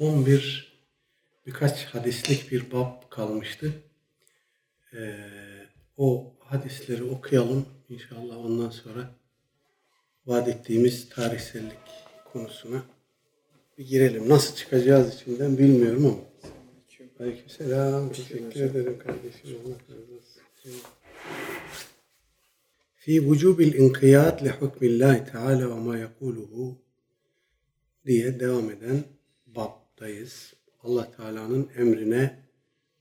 [0.00, 0.72] son bir
[1.46, 3.72] birkaç hadislik bir bab kalmıştı.
[4.94, 5.16] Ee,
[5.96, 9.10] o hadisleri okuyalım inşallah ondan sonra
[10.26, 11.78] vaat ettiğimiz tarihsellik
[12.32, 12.82] konusuna
[13.78, 14.28] bir girelim.
[14.28, 16.18] Nasıl çıkacağız içinden bilmiyorum ama.
[17.20, 18.12] Aleykümselam.
[18.12, 19.58] Teşekkür ederim kardeşim.
[19.66, 20.42] Allah razı olsun.
[23.06, 26.78] Vücubil inkiyat li hukmillahi teala ve ma yekuluhu
[28.06, 29.04] diye devam eden
[30.00, 30.54] babdayız.
[30.82, 32.38] Allah Teala'nın emrine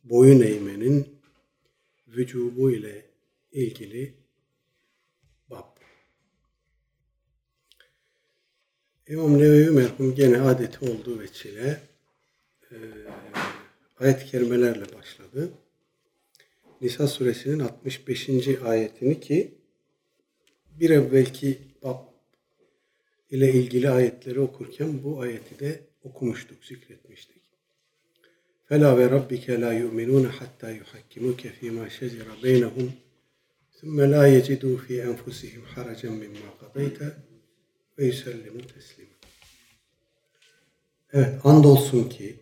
[0.03, 1.19] boyun eğmenin
[2.07, 3.05] vücubu ile
[3.51, 4.13] ilgili
[5.49, 5.65] bab.
[9.07, 11.81] İmam Nevevi merhum gene adeti olduğu veçile
[12.71, 12.75] e,
[13.99, 15.51] ayet-i kerimelerle başladı.
[16.81, 18.29] Nisa suresinin 65.
[18.63, 19.55] ayetini ki
[20.79, 21.99] bir evvelki bab
[23.29, 27.41] ile ilgili ayetleri okurken bu ayeti de okumuştuk, zikretmiştik.
[28.65, 32.93] Fela ve rabbike la yu'minun hatta yuhakkimuke fima şecera beynehum
[33.79, 37.15] thumme la yecidu fi enfusihim haracen mimma kadayte
[37.97, 39.09] ve yüsellimu teslima.
[41.13, 42.39] Evet, andolsun ki,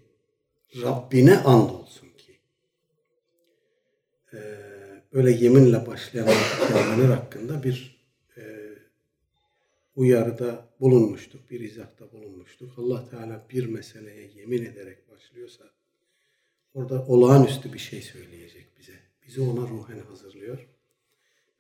[0.82, 2.40] Rabbine andolsun ki,
[5.14, 6.28] böyle yeminle başlayan
[6.68, 7.97] kelimeler hakkında bir
[9.98, 12.74] uyarıda bulunmuştuk, bir izahta bulunmuştuk.
[12.78, 15.64] Allah Teala bir meseleye yemin ederek başlıyorsa,
[16.74, 18.94] orada olağanüstü bir şey söyleyecek bize.
[19.28, 20.68] Bizi ona ruhen hazırlıyor.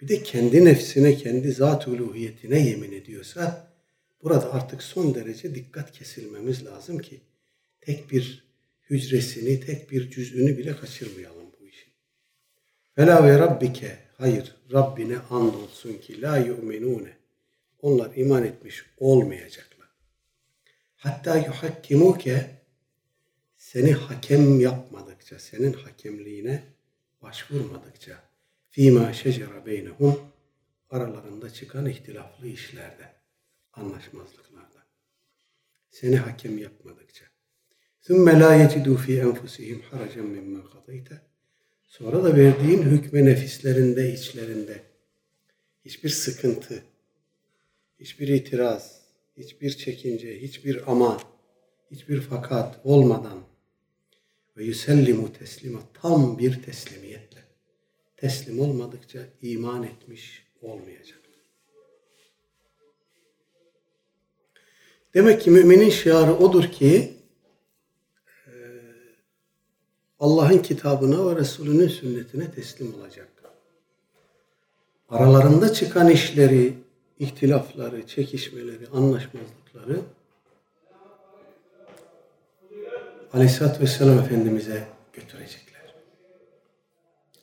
[0.02, 3.72] Bir de kendi nefsine, kendi zat uluhiyetine yemin ediyorsa,
[4.24, 7.22] burada artık son derece dikkat kesilmemiz lazım ki,
[7.82, 8.48] tek bir
[8.90, 11.92] hücresini, tek bir cüzünü bile kaçırmayalım bu işin.
[12.96, 17.17] Fela ve rabbike, hayır Rabbine andolsun ki la yu'minune.
[17.83, 19.89] Onlar iman etmiş olmayacaklar.
[20.97, 22.51] Hatta yuhakkimuke
[23.57, 26.63] seni hakem yapmadıkça, senin hakemliğine
[27.23, 28.23] başvurmadıkça
[28.71, 30.21] fîmâ şecera beynehum
[30.91, 33.13] aralarında çıkan ihtilaflı işlerde,
[33.73, 34.87] anlaşmazlıklarda.
[35.91, 37.25] Seni hakem yapmadıkça.
[38.07, 41.11] ثُمَّ لَا يَجِدُوا ف۪ي أَنْفُسِهِمْ حَرَجًا مِمَّا قَضَيْتَ
[41.89, 44.83] Sonra da verdiğin hükme nefislerinde, içlerinde
[45.85, 46.83] hiçbir sıkıntı,
[48.00, 49.02] hiçbir itiraz,
[49.38, 51.22] hiçbir çekince, hiçbir ama,
[51.92, 53.40] hiçbir fakat olmadan
[54.58, 57.44] ve yüsellimu teslima tam bir teslimiyetle
[58.18, 61.20] teslim olmadıkça iman etmiş olmayacak.
[65.14, 67.14] Demek ki müminin şiarı odur ki
[70.20, 73.28] Allah'ın kitabına ve Resulünün sünnetine teslim olacak.
[75.10, 76.74] Aralarında çıkan işleri,
[77.20, 80.02] ihtilafları, çekişmeleri, anlaşmazlıkları
[83.34, 84.84] Aleyhisselatü Vesselam Efendimiz'e
[85.14, 85.96] götürecekler.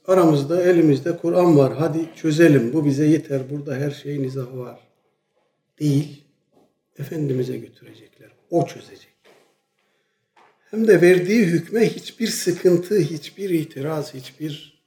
[0.06, 1.74] Aramızda, elimizde Kur'an var.
[1.78, 2.72] Hadi çözelim.
[2.72, 3.50] Bu bize yeter.
[3.50, 4.80] Burada her şeyin izahı var.
[5.80, 6.24] Değil.
[6.98, 8.30] Efendimiz'e götürecekler.
[8.50, 9.14] O çözecek
[10.74, 14.82] hem de verdiği hükme hiçbir sıkıntı, hiçbir itiraz, hiçbir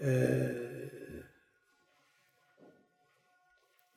[0.00, 0.10] e,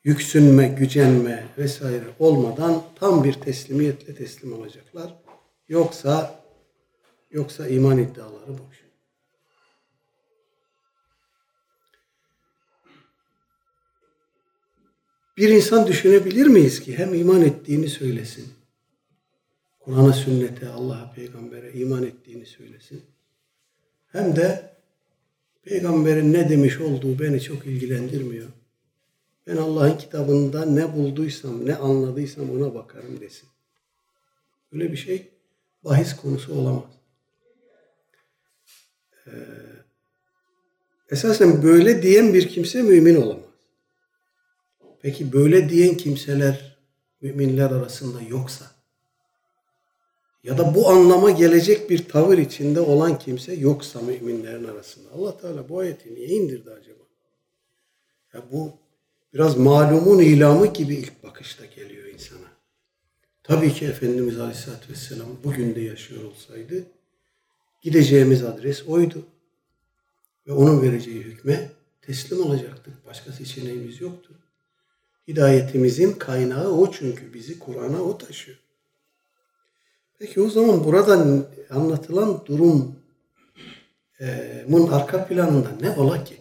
[0.03, 5.16] yüksünme, gücenme vesaire olmadan tam bir teslimiyetle teslim olacaklar.
[5.69, 6.44] Yoksa
[7.31, 8.81] yoksa iman iddiaları boş.
[15.38, 18.47] Bir insan düşünebilir miyiz ki hem iman ettiğini söylesin,
[19.79, 23.01] Kur'an'a, sünnete, Allah'a, peygambere iman ettiğini söylesin.
[24.07, 24.75] Hem de
[25.63, 28.47] peygamberin ne demiş olduğu beni çok ilgilendirmiyor.
[29.47, 33.50] Ben Allah'ın kitabında ne bulduysam, ne anladıysam ona bakarım desin.
[34.72, 35.31] Öyle bir şey
[35.84, 36.84] bahis konusu olamaz.
[39.28, 39.31] Ee,
[41.09, 43.46] esasen böyle diyen bir kimse mümin olamaz.
[45.01, 46.78] Peki böyle diyen kimseler
[47.22, 48.72] müminler arasında yoksa
[50.44, 55.12] ya da bu anlama gelecek bir tavır içinde olan kimse yoksa müminlerin arasında.
[55.12, 57.04] Allah Teala bu ayeti niye indirdi acaba?
[58.33, 58.74] Ya bu
[59.33, 62.51] biraz malumun ilamı gibi ilk bakışta geliyor insana.
[63.44, 66.86] Tabii ki Efendimiz Aleyhisselatü Vesselam bugün de yaşıyor olsaydı
[67.81, 69.25] gideceğimiz adres oydu.
[70.48, 71.69] Ve onun vereceği hükme
[72.01, 73.06] teslim olacaktık.
[73.06, 74.33] Başka seçeneğimiz yoktu.
[75.28, 78.57] Hidayetimizin kaynağı o çünkü bizi Kur'an'a o taşıyor.
[80.19, 82.95] Peki o zaman burada anlatılan durumun
[84.92, 86.41] arka planında ne ola ki?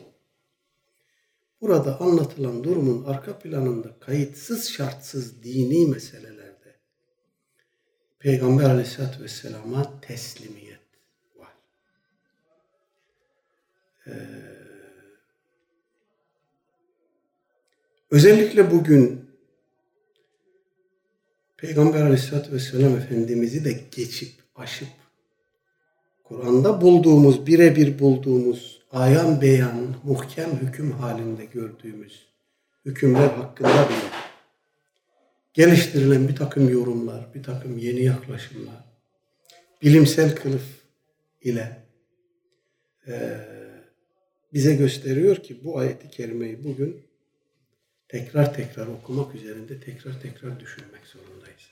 [1.61, 6.77] Burada anlatılan durumun arka planında kayıtsız şartsız dini meselelerde
[8.19, 10.81] Peygamber aleyhissalatü vesselama teslimiyet
[11.37, 11.53] var.
[14.07, 14.13] Ee,
[18.11, 19.31] özellikle bugün
[21.57, 24.89] Peygamber aleyhissalatü vesselam Efendimiz'i de geçip, aşıp,
[26.25, 32.27] Kur'an'da bulduğumuz, birebir bulduğumuz, ayan beyan, muhkem hüküm halinde gördüğümüz
[32.85, 34.11] hükümler hakkında bile
[35.55, 38.85] geliştirilen bir takım yorumlar, bir takım yeni yaklaşımlar,
[39.83, 40.63] bilimsel kılıf
[41.43, 41.77] ile
[43.07, 43.41] e,
[44.53, 47.07] bize gösteriyor ki bu ayeti kerimeyi bugün
[48.09, 51.71] tekrar tekrar okumak üzerinde tekrar tekrar düşünmek zorundayız.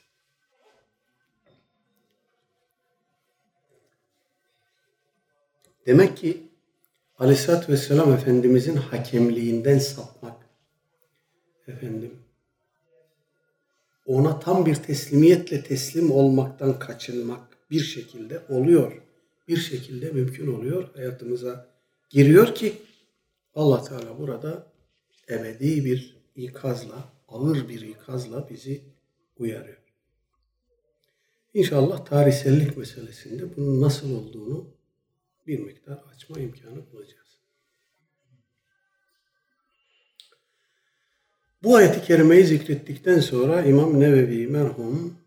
[5.85, 6.48] Demek ki
[7.19, 10.49] Aleyhisselatü Vesselam Efendimizin hakemliğinden sapmak,
[11.67, 12.11] efendim,
[14.05, 19.01] ona tam bir teslimiyetle teslim olmaktan kaçınmak bir şekilde oluyor.
[19.47, 20.89] Bir şekilde mümkün oluyor.
[20.95, 21.67] Hayatımıza
[22.09, 22.73] giriyor ki
[23.55, 24.67] Allah Teala burada
[25.29, 28.81] ebedi bir ikazla, ağır bir ikazla bizi
[29.37, 29.77] uyarıyor.
[31.53, 34.78] İnşallah tarihsellik meselesinde bunun nasıl olduğunu
[35.49, 37.39] bir miktar açma imkanı bulacağız.
[41.63, 45.17] Bu ayeti kerimeyi zikrettikten sonra İmam Nevevi merhum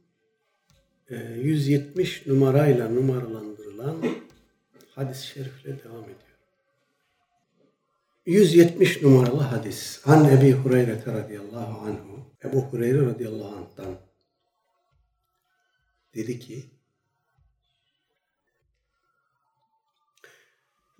[1.10, 4.04] 170 e, numarayla numaralandırılan
[4.94, 6.38] hadis-i şerifle devam ediyor.
[8.26, 10.02] 170 numaralı hadis.
[10.04, 12.34] An Ebi Hureyre radıyallahu anhu.
[12.44, 13.96] Ebu Hureyre radıyallahu anh'tan
[16.14, 16.70] dedi ki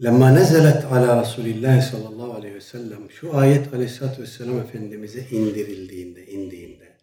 [0.00, 6.96] Lemma nezelet ala Resulillah sallallahu aleyhi ve sellem şu ayet aleyhissalatü vesselam Efendimiz'e indirildiğinde, indiğinde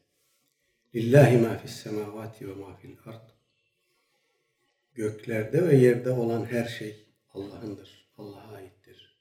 [0.96, 3.30] Lillahi ma fis semavati ve ma fil ard
[4.94, 8.10] Göklerde ve yerde olan her şey Allah'ındır.
[8.18, 9.18] Allah'a aittir.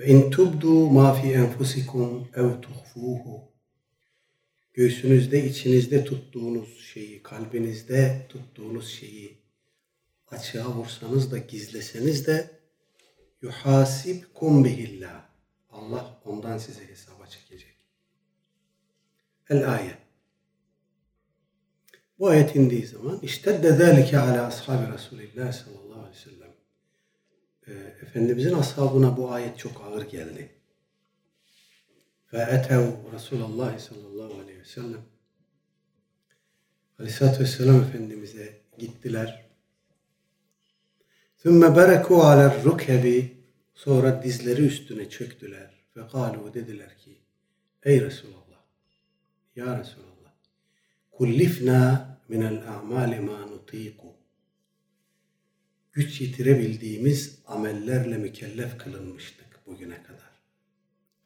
[0.00, 3.52] Ve in tubdu ma fi enfusikum ev tuhfuhu
[4.74, 9.41] Göğsünüzde, içinizde tuttuğunuz şeyi, kalbinizde tuttuğunuz şeyi
[10.32, 12.50] açığa vursanız da gizleseniz de
[13.42, 15.24] yuhasibkum bihillah.
[15.70, 17.76] Allah ondan size hesaba çekecek.
[19.48, 19.98] El ayet.
[22.18, 26.52] Bu ayet indiği zaman işte de zâlike ala ashabi Resulillah sallallahu aleyhi ve sellem.
[27.66, 30.52] E, Efendimizin ashabına bu ayet çok ağır geldi.
[32.32, 35.02] Ve etev Resulullah sallallahu aleyhi ve sellem.
[36.98, 39.51] Aleyhisselatü Vesselam Efendimiz'e gittiler.
[41.42, 43.36] Thumma bereku aler rukhebi
[43.74, 47.18] sonra dizleri üstüne çöktüler ve galu dediler ki
[47.82, 48.62] ey Resulallah
[49.56, 50.32] ya Resulallah
[51.10, 54.16] kullifna minel a'mali ma nutiku
[55.92, 60.42] güç yitirebildiğimiz amellerle mükellef kılınmıştık bugüne kadar.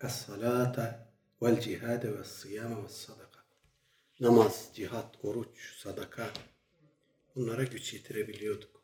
[0.00, 1.12] Es-salata
[1.42, 3.40] vel cihade ve siyame ve sadaka.
[4.20, 6.30] Namaz, cihat, oruç, sadaka
[7.34, 8.75] bunlara güç yetirebiliyorduk.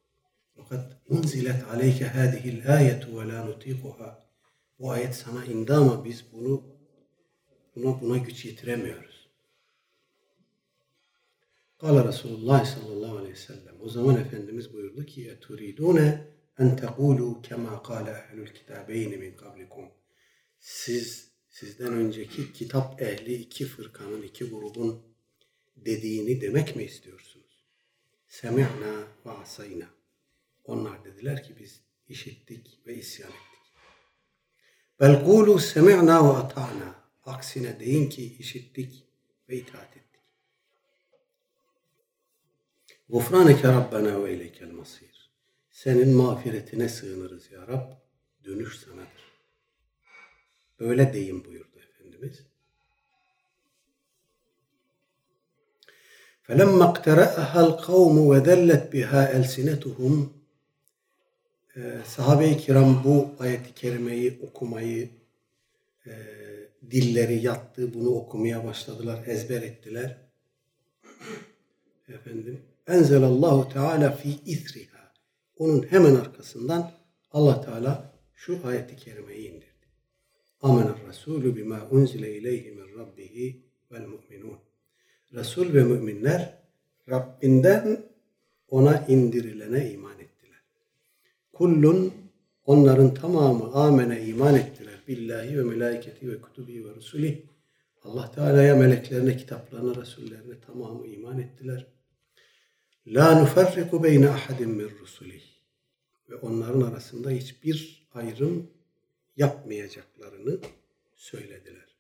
[0.57, 4.29] Fakat unzilet aleyke hadihil ayetu ve la nutikuha.
[4.79, 6.65] Bu ayet sana indi ama biz bunu
[7.77, 9.29] buna buna güç yetiremiyoruz.
[11.79, 13.81] Kala Resulullah sallallahu aleyhi ve sellem.
[13.81, 19.85] O zaman Efendimiz buyurdu ki eturidune en tekulu kema kâle ehlül kitabeyni min kablikum.
[20.59, 25.03] Siz sizden önceki kitap ehli iki fırkanın, iki grubun
[25.77, 27.67] dediğini demek mi istiyorsunuz?
[28.29, 30.02] Semi'na ve asayna.
[30.64, 33.74] Onlar dediler ki biz işittik ve isyan ettik.
[35.00, 36.96] Bel kulu semi'na ve ata'na.
[37.26, 39.04] Aksine deyin ki işittik
[39.50, 40.22] ve itaat ettik.
[43.10, 45.32] Gufraneke Rabbena ve ileykel masir.
[45.72, 47.92] Senin mağfiretine sığınırız ya Rab.
[48.46, 49.28] Dönüş sanadır.
[50.80, 52.44] Böyle deyin buyurdu Efendimiz.
[56.48, 60.14] فَلَمَّا اقْتَرَأَهَا الْقَوْمُ وَذَلَّتْ بِهَا أَلْسِنَتُهُمْ
[61.77, 65.11] e, sahabe-i kiram bu ayeti kerimeyi okumayı
[66.07, 66.13] e,
[66.91, 70.17] dilleri yattı, bunu okumaya başladılar, ezber ettiler.
[72.09, 75.13] Efendim, enzelallahu teala fi ithriha.
[75.59, 76.93] Onun hemen arkasından
[77.33, 79.87] Allah Teala şu ayeti kerimeyi indirdi.
[80.63, 83.63] Amener Resulü bima unzile ileyhi min rabbihi
[83.93, 84.59] vel mu'minun.
[85.33, 86.63] Resul ve müminler
[87.09, 88.05] Rabbinden
[88.69, 90.22] ona indirilene iman
[91.53, 92.15] Kullun
[92.65, 94.95] onların tamamı amene iman ettiler.
[95.09, 97.37] Billahi ve melaiketi ve kutubi ve rusulih.
[98.05, 101.87] Allah Teala'ya, meleklerine, kitaplarına, resullerine tamamı iman ettiler.
[103.07, 105.43] La nufarriku beyne ahadin min rusulih.
[106.31, 108.71] Ve onların arasında hiçbir ayrım
[109.37, 110.61] yapmayacaklarını
[111.17, 111.97] söylediler.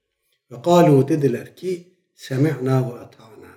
[0.51, 3.55] Ve kalu dediler ki semi'na ve ata'na.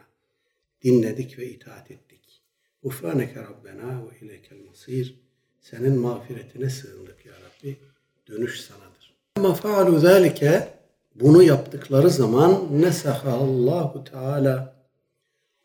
[0.84, 2.44] Dinledik ve itaat ettik.
[2.84, 5.25] Ufraneke Rabbena ve ileykel masir.
[5.70, 7.80] Senin mağfiretine sığındık ya Rabbi.
[8.28, 9.16] Dönüş sanadır.
[9.36, 10.68] Ama faalu zalike
[11.16, 14.76] bunu yaptıkları zaman nesaha Allahu Teala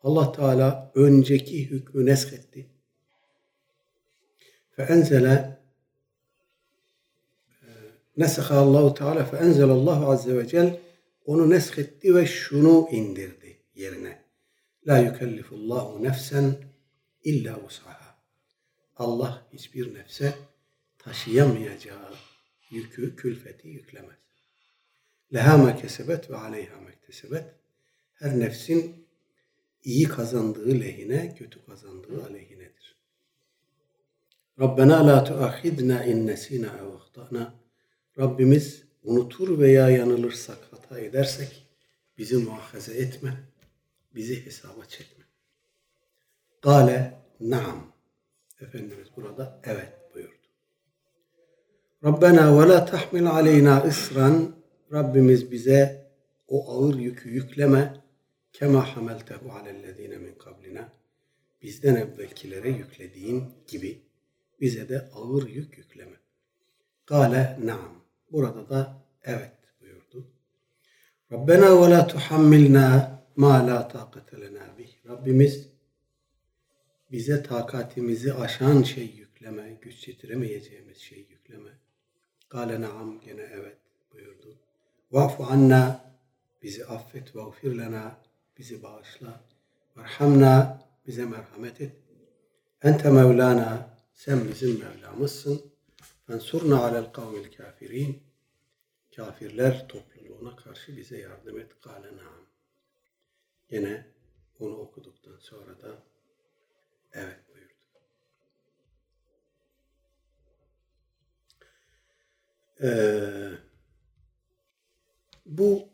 [0.03, 2.71] Allah Teala önceki hükmü neshetti.
[4.71, 5.61] Fe enzele
[8.17, 10.81] nesaha Allahu Teala fe enzele Allahu Azze ve Celle
[11.25, 14.25] onu neshetti ve şunu indirdi yerine.
[14.87, 16.55] La yukellifullahu nefsen
[17.25, 18.10] illa vus'aha.
[19.01, 20.35] Allah hiçbir nefse
[20.99, 22.15] taşıyamayacağı
[22.71, 24.19] yükü, külfeti yüklemez.
[25.35, 27.45] Leha ma kesebet ve aleyha mektesebet.
[28.13, 29.07] Her nefsin
[29.85, 32.97] iyi kazandığı lehine, kötü kazandığı aleyhinedir.
[34.61, 36.91] Rabbena la tuahidna in nesina ev.
[38.19, 41.67] Rabbimiz unutur veya yanılırsak, hata edersek
[42.19, 43.37] bizi muahaze etme,
[44.15, 45.25] bizi hesaba çekme.
[46.63, 47.90] Gale naam.
[48.61, 50.35] Efendimiz burada evet buyurdu.
[52.05, 54.55] Rabbena ve la tahmil aleyna isran.
[54.93, 56.07] Rabbimiz bize
[56.49, 57.95] o ağır yükü yükleme.
[58.53, 60.93] Kema hameltehu alellezine min kablina.
[61.63, 64.03] Bizden evvelkilere yüklediğin gibi
[64.61, 66.17] bize de ağır yük yükleme.
[67.07, 68.05] Gale naam.
[68.33, 70.27] Burada da evet buyurdu.
[71.33, 74.89] Rabbena ve la tuhammilna ma la taqate lena bih.
[75.09, 75.69] Rabbimiz
[77.13, 81.71] bize takatimizi aşan şey yükleme, güç yetiremeyeceğimiz şey yükleme.
[82.51, 83.77] Gale naam gene evet
[84.13, 84.59] buyurdu.
[85.13, 86.15] Vafu anna
[86.63, 88.17] bizi affet ve ufir lena
[88.59, 89.41] bizi bağışla.
[89.95, 91.93] Merhamna bize merhamet et.
[92.83, 95.63] Ente mevlana sen bizim Mevlamızsın.
[96.27, 98.23] Fensurna alel kavmil kafirin.
[99.17, 101.81] Kafirler topluluğuna karşı bize yardım et.
[101.81, 102.47] Kale naam.
[103.71, 104.07] Yine
[104.61, 106.03] onu okuduktan sonra da
[107.13, 107.75] evet buyurdu.
[112.83, 113.71] Ee,
[115.47, 115.89] bu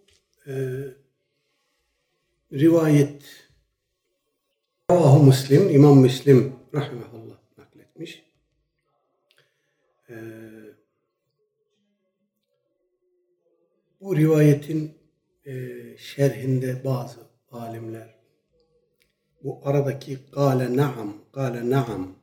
[0.47, 0.55] e,
[2.53, 3.47] rivayet
[4.91, 8.25] Ravahu Müslim, İmam Müslim rahmetullah nakletmiş.
[10.11, 10.15] Ee,
[14.01, 14.99] bu rivayetin
[15.47, 15.53] e,
[15.97, 17.21] şerhinde bazı
[17.51, 18.16] alimler
[19.47, 22.15] bu aradaki gale naam, gale naam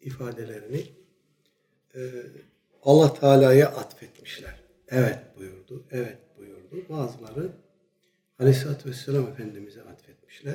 [0.00, 0.84] ifadelerini
[1.94, 2.00] e,
[2.82, 4.54] Allah Teala'ya atfetmişler.
[4.88, 6.88] Evet buyurdu, evet buyurdu.
[6.88, 7.48] Bazıları
[8.38, 10.54] Aleyhisselatü Vesselam Efendimiz'e atfetmişler.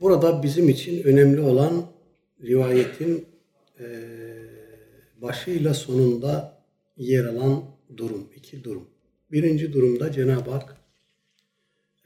[0.00, 1.86] Burada bizim için önemli olan
[2.42, 3.26] rivayetin
[3.80, 3.86] e,
[5.16, 6.62] başıyla sonunda
[6.96, 7.64] yer alan
[7.96, 8.88] durum, iki durum.
[9.32, 10.76] Birinci durumda Cenab-ı Hak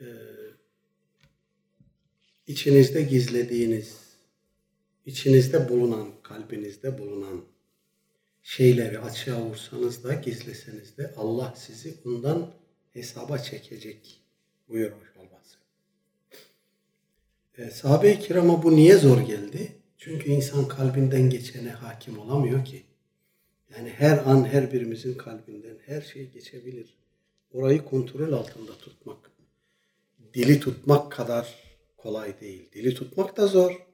[0.01, 0.07] e,
[2.47, 3.99] içinizde gizlediğiniz,
[5.07, 7.45] içinizde bulunan, kalbinizde bulunan
[8.43, 12.51] şeyleri açığa vursanız da gizleseniz de Allah sizi bundan
[12.93, 14.21] hesaba çekecek
[14.69, 15.57] buyurmuş olması.
[17.59, 19.73] E, sahabe-i kirama bu niye zor geldi?
[19.99, 22.83] Çünkü insan kalbinden geçene hakim olamıyor ki.
[23.77, 26.95] Yani her an her birimizin kalbinden her şey geçebilir.
[27.53, 29.31] Orayı kontrol altında tutmak,
[30.35, 31.64] dili tutmak kadar
[32.05, 32.71] kolay değil.
[32.73, 33.87] Dili tutmak da zor.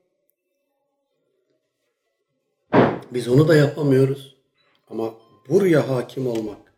[3.10, 4.36] Biz onu da yapamıyoruz.
[4.88, 5.14] Ama
[5.48, 6.74] buraya hakim olmak,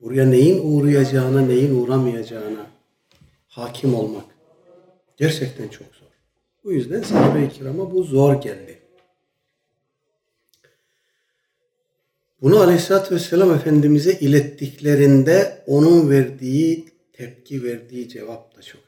[0.00, 2.66] buraya neyin uğrayacağına, neyin uğramayacağına
[3.48, 4.24] hakim olmak
[5.16, 6.08] gerçekten çok zor.
[6.64, 8.78] Bu yüzden sahabe-i kirama bu zor geldi.
[12.42, 18.87] Bunu Aleyhisselatü Vesselam Efendimiz'e ilettiklerinde onun verdiği tepki, verdiği cevap da çok.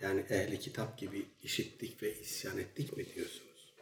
[0.00, 3.74] Yani ehli kitap gibi işittik ve isyan ettik mi diyorsunuz?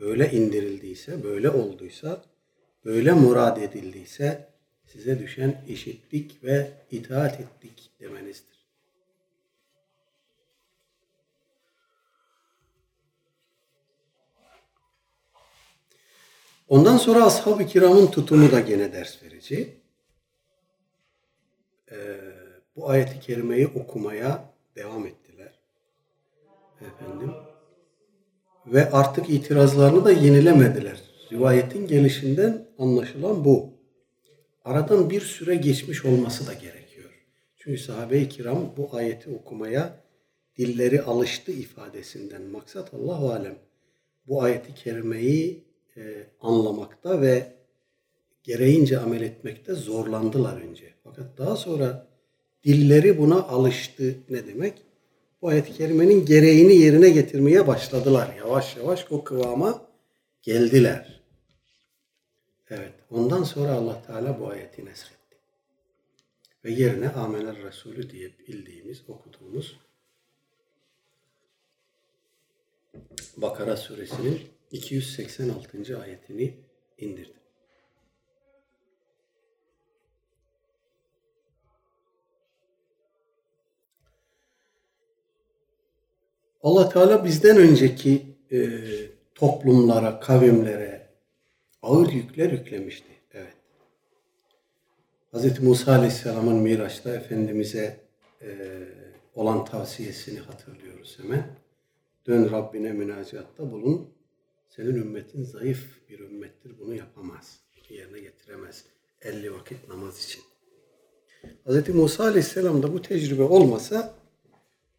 [0.00, 2.24] Böyle indirildiyse, böyle olduysa,
[2.84, 4.48] böyle murad edildiyse
[4.86, 8.58] size düşen işittik ve itaat ettik demenizdir.
[16.68, 19.76] Ondan sonra ashab-ı kiramın tutumu da gene ders verici.
[21.90, 22.20] Ee,
[22.76, 25.27] bu ayeti kerimeyi okumaya devam ettiler.
[26.80, 27.30] Efendim.
[28.66, 31.00] Ve artık itirazlarını da yenilemediler.
[31.32, 33.72] Rivayetin gelişinden anlaşılan bu.
[34.64, 37.10] Aradan bir süre geçmiş olması da gerekiyor.
[37.56, 40.04] Çünkü sahabe-i kiram bu ayeti okumaya
[40.58, 43.58] dilleri alıştı ifadesinden maksat Allah alem
[44.26, 45.64] bu ayeti kerimeyi
[45.96, 47.52] e, anlamakta ve
[48.42, 50.94] gereğince amel etmekte zorlandılar önce.
[51.04, 52.06] Fakat daha sonra
[52.64, 54.87] dilleri buna alıştı ne demek?
[55.42, 58.34] Bu ayet-i kerimenin gereğini yerine getirmeye başladılar.
[58.38, 59.88] Yavaş yavaş o kıvama
[60.42, 61.20] geldiler.
[62.70, 62.94] Evet.
[63.10, 65.36] Ondan sonra Allah Teala bu ayeti nesretti.
[66.64, 69.78] Ve yerine Amener Resulü diye bildiğimiz, okuduğumuz
[73.36, 74.40] Bakara suresinin
[74.70, 76.00] 286.
[76.00, 76.54] ayetini
[76.98, 77.38] indirdi.
[86.62, 88.68] Allah Teala bizden önceki e,
[89.34, 91.08] toplumlara, kavimlere
[91.82, 93.08] ağır yükler yüklemişti.
[93.32, 93.56] Evet.
[95.32, 95.62] Hz.
[95.62, 98.00] Musa Aleyhisselam'ın Miraç'ta Efendimiz'e
[98.42, 98.48] e,
[99.34, 101.46] olan tavsiyesini hatırlıyoruz hemen.
[102.26, 104.10] Dön Rabbine münacatta bulun.
[104.68, 106.78] Senin ümmetin zayıf bir ümmettir.
[106.80, 107.60] Bunu yapamaz.
[107.88, 108.84] Yerine getiremez.
[109.22, 110.42] 50 vakit namaz için.
[111.66, 111.88] Hz.
[111.88, 114.14] Musa Aleyhisselam'da bu tecrübe olmasa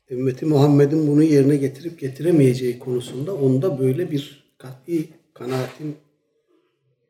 [0.10, 5.96] ümmeti Muhammed'in bunu yerine getirip getiremeyeceği konusunda onda böyle bir kat'i kanaatin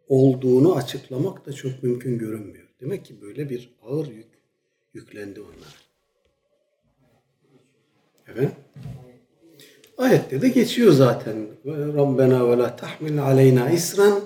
[0.07, 2.67] olduğunu açıklamak da çok mümkün görünmüyor.
[2.81, 4.27] Demek ki böyle bir ağır yük
[4.93, 5.79] yüklendi onlara.
[8.27, 8.51] Efendim?
[9.97, 11.47] Ayette de geçiyor zaten.
[11.65, 14.21] Rabbena ve la tahmil aleyna isran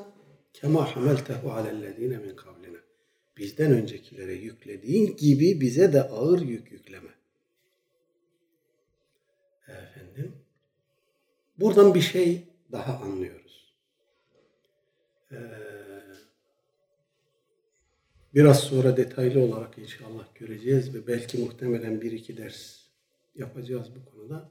[0.53, 2.77] kema hameltehu alellezine min kablina.
[3.37, 7.09] Bizden öncekilere yüklediğin gibi bize de ağır yük yükleme.
[9.67, 10.35] Efendim.
[11.59, 13.73] Buradan bir şey daha anlıyoruz.
[15.31, 15.37] Ee,
[18.33, 22.79] biraz sonra detaylı olarak inşallah göreceğiz ve belki muhtemelen bir iki ders
[23.35, 24.49] yapacağız bu konuda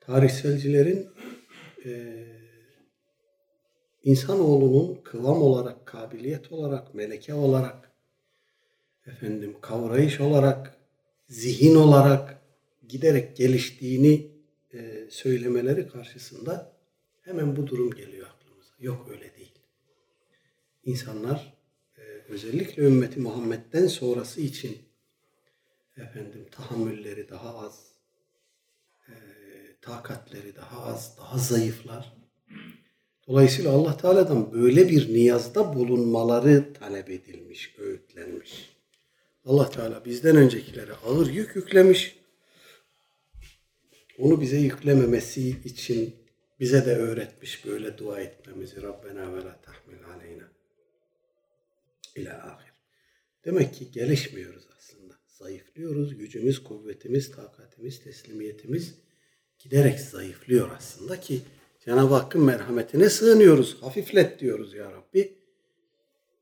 [0.00, 1.08] tarihselcilerin
[1.84, 2.24] e,
[4.02, 7.90] insanoğlunun kıvam olarak, kabiliyet olarak, meleke olarak,
[9.06, 10.76] efendim kavrayış olarak,
[11.28, 12.42] zihin olarak
[12.88, 14.33] giderek geliştiğini
[15.10, 16.72] söylemeleri karşısında
[17.22, 18.72] hemen bu durum geliyor aklımıza.
[18.78, 19.58] Yok öyle değil.
[20.84, 21.54] İnsanlar
[21.98, 24.78] e, özellikle ümmeti Muhammed'den sonrası için
[25.96, 27.94] efendim tahammülleri daha az,
[29.84, 32.12] takatleri daha az, daha zayıflar.
[33.28, 38.76] Dolayısıyla Allah Teala'dan böyle bir niyazda bulunmaları talep edilmiş, öğütlenmiş.
[39.44, 42.23] Allah Teala bizden öncekilere ağır yük yüklemiş.
[44.18, 46.14] Onu bize yüklememesi için
[46.60, 48.82] bize de öğretmiş böyle dua etmemizi.
[48.82, 50.48] Rabbena ve la tahmil aleyna.
[52.16, 52.72] İlâ ahir.
[53.44, 55.14] Demek ki gelişmiyoruz aslında.
[55.26, 56.18] Zayıflıyoruz.
[56.18, 58.94] Gücümüz, kuvvetimiz, takatimiz, teslimiyetimiz
[59.58, 61.40] giderek zayıflıyor aslında ki
[61.84, 63.82] Cenab-ı Hakk'ın merhametine sığınıyoruz.
[63.82, 65.38] Hafiflet diyoruz ya Rabbi.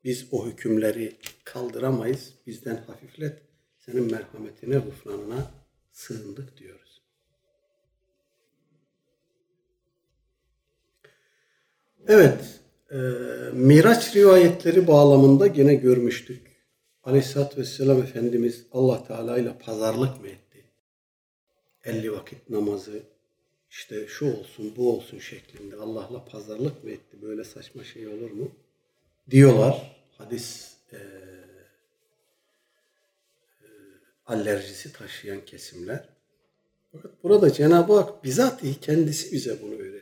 [0.05, 2.35] Biz o hükümleri kaldıramayız.
[2.47, 3.43] Bizden hafiflet.
[3.79, 5.51] Senin merhametine, gufranına
[5.93, 6.82] sığındık diyoruz.
[12.09, 12.61] Evet,
[12.91, 12.97] e,
[13.53, 16.53] Miraç rivayetleri bağlamında gene görmüştük.
[17.05, 20.65] Aleyhisselatü Vesselam Efendimiz Allah Teala ile pazarlık mı etti?
[21.85, 23.03] 50 vakit namazı,
[23.71, 27.23] işte şu olsun bu olsun şeklinde Allah'la pazarlık mı etti?
[27.23, 28.51] Böyle saçma şey olur mu?
[29.31, 29.97] Diyorlar.
[30.19, 30.99] Hadis e, e,
[34.27, 36.09] alerjisi taşıyan kesimler.
[36.93, 40.02] Fakat burada Cenab-ı Hak bizatihi kendisi bize bunu öğretiyor.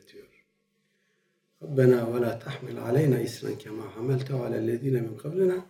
[1.70, 5.66] Rabbena ve la tahmil aleyna isran kema hameltehu alellezine min kablina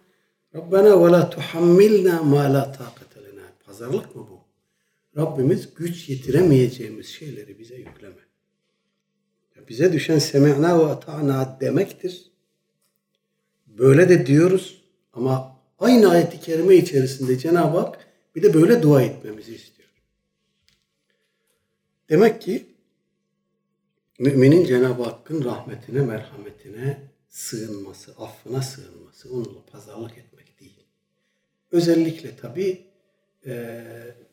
[0.55, 3.43] Rabbena ve la tuhammilna ma la taqate lena.
[3.67, 4.41] Pazarlık mı bu?
[5.21, 8.15] Rabbimiz güç yetiremeyeceğimiz şeyleri bize yükleme.
[9.69, 12.31] Bize düşen semi'na ve ata'na demektir.
[13.67, 19.55] Böyle de diyoruz ama aynı ayeti kerime içerisinde Cenab-ı Hak bir de böyle dua etmemizi
[19.55, 19.89] istiyor.
[22.09, 22.67] Demek ki
[24.21, 30.85] müminin Cenab-ı Hakk'ın rahmetine, merhametine sığınması, affına sığınması, onunla pazarlık etmek değil.
[31.73, 32.87] Özellikle tabii
[33.47, 33.83] e,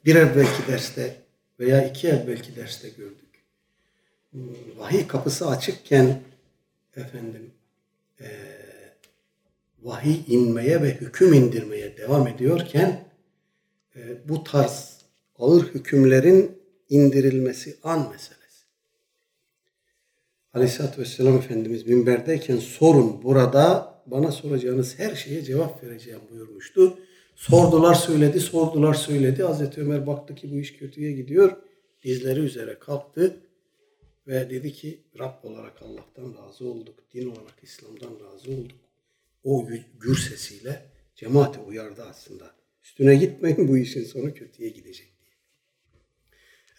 [0.05, 1.15] bir evvelki derste
[1.59, 3.43] veya iki evvelki derste gördük.
[4.77, 6.21] Vahiy kapısı açıkken
[6.95, 7.51] efendim
[8.19, 8.27] e,
[9.81, 13.05] vahiy inmeye ve hüküm indirmeye devam ediyorken
[13.95, 15.01] e, bu tarz
[15.39, 18.36] ağır hükümlerin indirilmesi an meselesi.
[20.57, 26.99] Aleyhisselatü Vesselam Efendimiz minberdeyken sorun burada bana soracağınız her şeye cevap vereceğim buyurmuştu.
[27.35, 29.43] Sordular söyledi, sordular söyledi.
[29.43, 31.51] Hazreti Ömer baktı ki bu iş kötüye gidiyor.
[32.03, 33.37] dizleri üzere kalktı
[34.27, 38.77] ve dedi ki Rab olarak Allah'tan razı olduk, din olarak İslam'dan razı olduk.
[39.43, 39.67] O
[39.99, 40.81] gür sesiyle
[41.15, 42.51] cemaate uyardı aslında.
[42.83, 45.33] Üstüne gitmeyin bu işin sonu kötüye gidecek diye.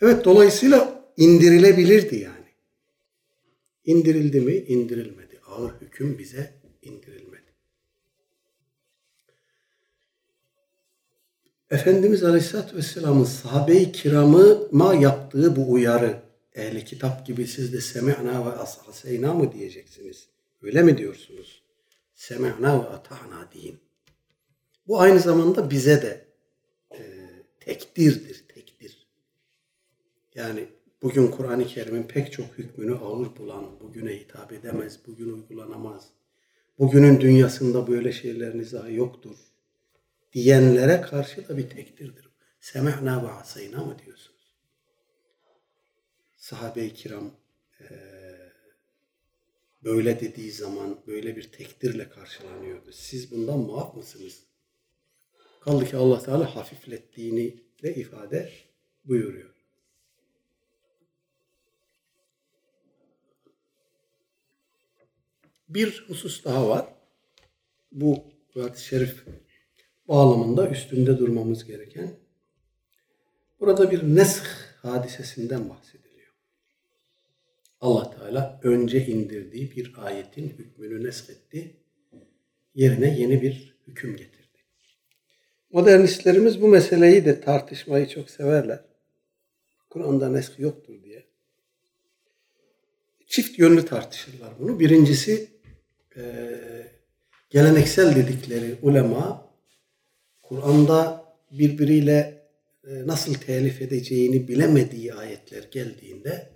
[0.03, 2.48] Evet dolayısıyla indirilebilirdi yani.
[3.89, 4.55] İndirildi mi?
[4.55, 5.41] İndirilmedi.
[5.47, 7.53] Ağır hüküm bize indirilmedi.
[11.71, 16.23] Efendimiz Aleyhisselatü Vesselam'ın sahabe-i kiramıma yaptığı bu uyarı,
[16.55, 20.29] ehli kitap gibi siz de semi'na ve asaseyna mı diyeceksiniz?
[20.63, 21.63] Öyle mi diyorsunuz?
[22.15, 23.79] Semi'na ve ata'na deyin.
[24.87, 26.25] Bu aynı zamanda bize de
[26.95, 27.01] e,
[27.61, 29.07] tekdirdir, tekdir.
[30.35, 30.69] Yani
[31.03, 36.09] bugün Kur'an-ı Kerim'in pek çok hükmünü ağır bulan, bugüne hitap edemez, bugün uygulanamaz.
[36.79, 39.37] Bugünün dünyasında böyle şeylerin izahı yoktur
[40.33, 42.29] diyenlere karşı da bir tekdirdir.
[42.61, 44.55] Semihna ve asayna mı diyorsunuz?
[46.37, 47.31] Sahabe-i kiram
[47.81, 47.87] e,
[49.85, 52.93] böyle dediği zaman böyle bir tekdirle karşılanıyordu.
[52.93, 54.43] Siz bundan muaf mısınız?
[55.61, 58.53] Kaldı ki Allah Teala hafiflettiğini de ifade
[59.05, 59.58] buyuruyor.
[65.69, 66.87] Bir husus daha var.
[67.93, 69.25] Bu hadis-i şerif
[70.09, 72.11] bağlamında üstünde durmamız gereken.
[73.61, 74.43] Burada bir nesh
[74.83, 76.35] hadisesinden bahsediliyor.
[77.81, 81.77] Allah Teala önce indirdiği bir ayetin hükmünü neshetti.
[82.75, 84.59] Yerine yeni bir hüküm getirdi.
[85.73, 88.85] Modernistlerimiz bu meseleyi de tartışmayı çok severler.
[89.91, 91.27] Kur'an'da nesk yoktur diye.
[93.27, 94.81] Çift yönlü tartışırlar bunu.
[94.81, 95.58] Birincisi
[96.19, 96.23] e,
[97.51, 99.49] geleneksel dedikleri ulema
[100.43, 102.49] Kur'an'da birbiriyle
[102.85, 106.49] e, nasıl telif edeceğini bilemediği ayetler geldiğinde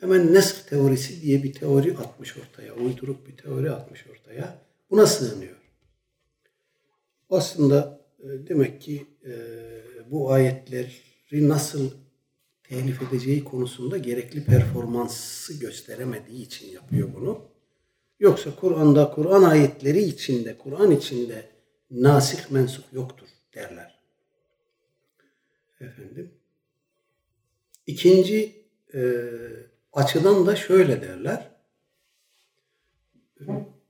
[0.00, 2.74] hemen nesk teorisi diye bir teori atmış ortaya.
[2.74, 4.58] Uyduruk bir teori atmış ortaya.
[4.90, 5.56] Buna sığınıyor.
[7.30, 9.32] Aslında e, demek ki e,
[10.10, 10.90] bu ayetleri
[11.32, 11.90] nasıl
[12.64, 17.55] telif edeceği konusunda gerekli performansı gösteremediği için yapıyor bunu.
[18.20, 21.48] Yoksa Kur'an'da Kur'an ayetleri içinde, Kur'an içinde
[21.90, 23.98] nasih mensuh yoktur derler.
[25.80, 26.30] Efendim.
[27.86, 29.00] İkinci e,
[29.92, 31.50] açıdan da şöyle derler.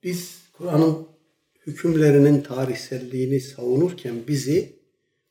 [0.02, 1.06] Biz Kur'an'ın
[1.66, 4.76] hükümlerinin tarihselliğini savunurken bizi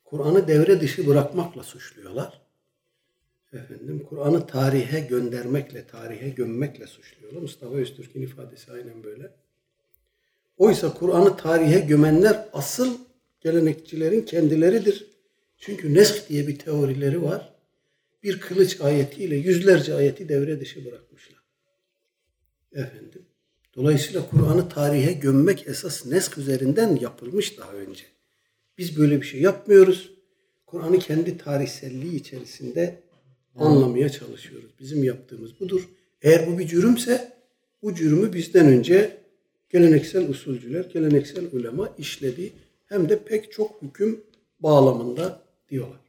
[0.03, 2.44] Kur'an'ı devre dışı bırakmakla suçluyorlar.
[3.55, 7.41] Efendim Kur'an'ı tarihe göndermekle, tarihe gömmekle suçluyorlar.
[7.41, 9.31] Mustafa Öztürk'ün ifadesi aynen böyle.
[10.57, 12.97] Oysa Kur'an'ı tarihe gömenler asıl
[13.41, 15.07] gelenekçilerin kendileridir.
[15.57, 17.53] Çünkü nesk diye bir teorileri var.
[18.23, 21.39] Bir kılıç ayetiyle yüzlerce ayeti devre dışı bırakmışlar.
[22.73, 23.25] Efendim.
[23.75, 28.03] Dolayısıyla Kur'an'ı tarihe gömmek esas nesk üzerinden yapılmış daha önce.
[28.77, 30.11] Biz böyle bir şey yapmıyoruz.
[30.65, 32.99] Kur'an'ı kendi tarihselliği içerisinde
[33.55, 34.69] anlamaya çalışıyoruz.
[34.79, 35.89] Bizim yaptığımız budur.
[36.21, 37.33] Eğer bu bir cürümse
[37.81, 39.17] bu cürümü bizden önce
[39.69, 42.53] geleneksel usulcüler, geleneksel ulema işledi.
[42.85, 44.23] Hem de pek çok hüküm
[44.59, 45.99] bağlamında diyorlar.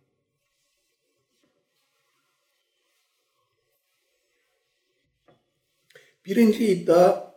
[6.26, 7.34] Birinci iddia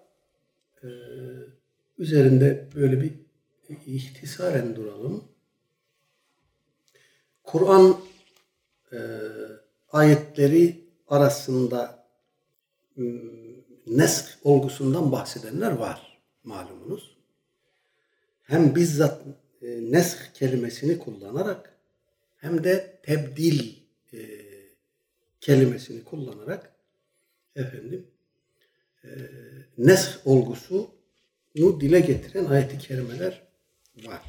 [0.84, 0.88] e,
[1.98, 3.14] üzerinde böyle bir
[3.88, 5.24] ihtisaren duralım.
[7.44, 7.98] Kur'an
[8.92, 8.98] e,
[9.92, 12.06] ayetleri arasında
[13.88, 17.18] nesk olgusundan bahsedenler var malumunuz.
[18.44, 19.22] Hem bizzat
[19.62, 21.80] e, nesk kelimesini kullanarak
[22.38, 23.76] hem de tebdil
[24.14, 24.20] e,
[25.42, 26.76] kelimesini kullanarak
[27.56, 28.08] efendim
[29.78, 30.92] nesk olgusunu
[31.56, 33.42] dile getiren ayet-i kerimeler
[34.06, 34.22] var.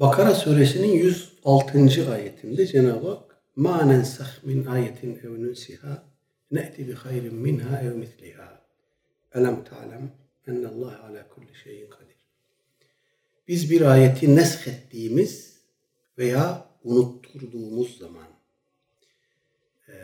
[0.00, 0.92] Bakara suresinin
[1.43, 2.11] 106.
[2.11, 3.27] ayetinde Cenab-ı Hak
[3.65, 5.93] مَا نَنْسَخْ مِنْ آيَةٍ اَوْ نُنْسِهَا
[6.55, 8.49] نَأْتِ بِخَيْرٍ مِنْهَا اَوْ مِثْلِهَا
[9.37, 10.03] اَلَمْ تَعْلَمْ
[10.49, 12.21] اَنَّ اللّٰهَ عَلَى كُلِّ شَيْءٍ قَدِيرٍ
[13.47, 15.61] Biz bir ayeti nesk ettiğimiz
[16.17, 18.27] veya unutturduğumuz zaman
[19.87, 19.95] e,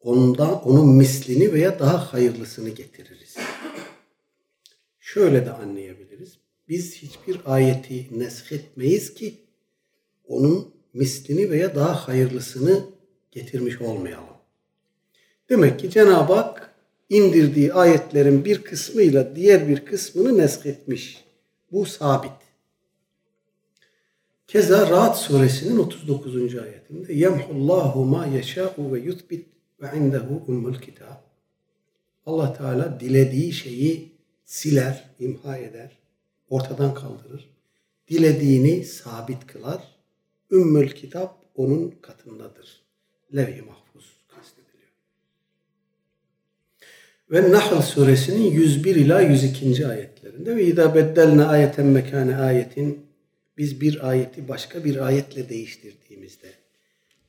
[0.00, 3.36] ondan onun mislini veya daha hayırlısını getiririz.
[5.00, 6.38] Şöyle de anlayabiliriz.
[6.69, 9.33] Biz hiçbir ayeti nesk etmeyiz ki
[10.27, 12.85] onun mislini veya daha hayırlısını
[13.31, 14.35] getirmiş olmayalım.
[15.49, 16.75] Demek ki Cenab-ı Hak
[17.09, 21.25] indirdiği ayetlerin bir kısmıyla diğer bir kısmını nesk etmiş.
[21.71, 22.31] Bu sabit.
[24.47, 26.55] Keza Ra'd suresinin 39.
[26.55, 29.47] ayetinde yemhullahu ma yeşâ'u ve yutbit
[29.81, 31.25] ve indehu ummul kitab.
[32.25, 34.11] Allah Teala dilediği şeyi
[34.45, 35.97] siler, imha eder,
[36.49, 37.49] ortadan kaldırır.
[38.07, 39.95] Dilediğini sabit kılar.
[40.51, 42.81] Ümmül kitap onun katındadır.
[43.35, 44.91] Levh-i mahfuz kastediliyor.
[47.31, 49.87] Ve Nahl suresinin 101 ila 102.
[49.87, 53.05] ayetlerinde ve idâ beddelne ayeten mekâne ayetin
[53.57, 56.65] biz bir ayeti başka bir ayetle değiştirdiğimizde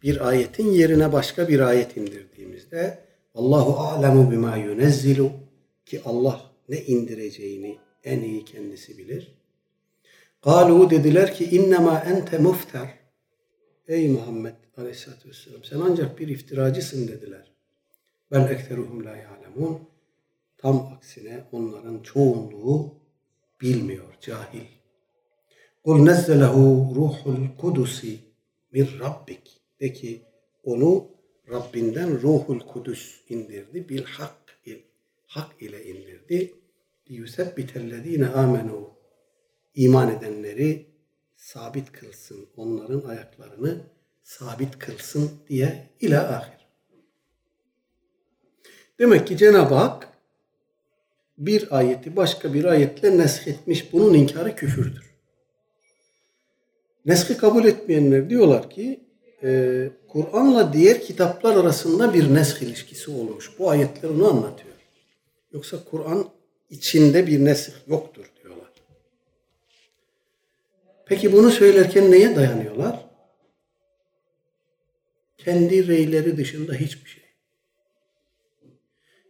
[0.02, 2.98] bir ayetin yerine başka bir ayet indirdiğimizde
[3.34, 5.30] Allahu alemu bima yunezzilu
[5.86, 9.34] ki Allah ne indireceğini en iyi kendisi bilir.
[10.42, 12.98] Galu dediler ki innema ente mufter.
[13.88, 17.52] Ey Muhammed Aleyhisselatü Vesselam sen ancak bir iftiracısın dediler.
[18.32, 19.80] Bel ekteruhum la ya'lemun.
[20.58, 22.94] Tam aksine onların çoğunluğu
[23.60, 24.64] bilmiyor, cahil.
[25.84, 28.18] Kul nezzelehu ruhul kudusi
[28.72, 29.60] min rabbik.
[29.80, 30.22] De ki
[30.64, 31.16] onu
[31.50, 33.88] Rabbinden ruhul kudüs indirdi.
[33.88, 34.58] Bil hak,
[35.26, 36.54] hak ile indirdi.
[37.08, 38.90] Yusebbitellezine amenu.
[39.74, 40.86] İman edenleri
[41.36, 42.46] sabit kılsın.
[42.56, 43.80] Onların ayaklarını
[44.22, 46.66] sabit kılsın diye ila ahir.
[48.98, 50.08] Demek ki Cenab-ı Hak
[51.38, 53.92] bir ayeti başka bir ayetle nesk etmiş.
[53.92, 55.16] Bunun inkarı küfürdür.
[57.06, 59.00] Neski kabul etmeyenler diyorlar ki
[59.42, 63.52] e, Kur'an'la diğer kitaplar arasında bir nesk ilişkisi olmuş.
[63.58, 64.74] Bu ayetler onu anlatıyor.
[65.52, 66.35] Yoksa Kur'an
[66.70, 68.70] içinde bir nesk yoktur diyorlar.
[71.06, 73.06] Peki bunu söylerken neye dayanıyorlar?
[75.38, 77.22] Kendi reyleri dışında hiçbir şey.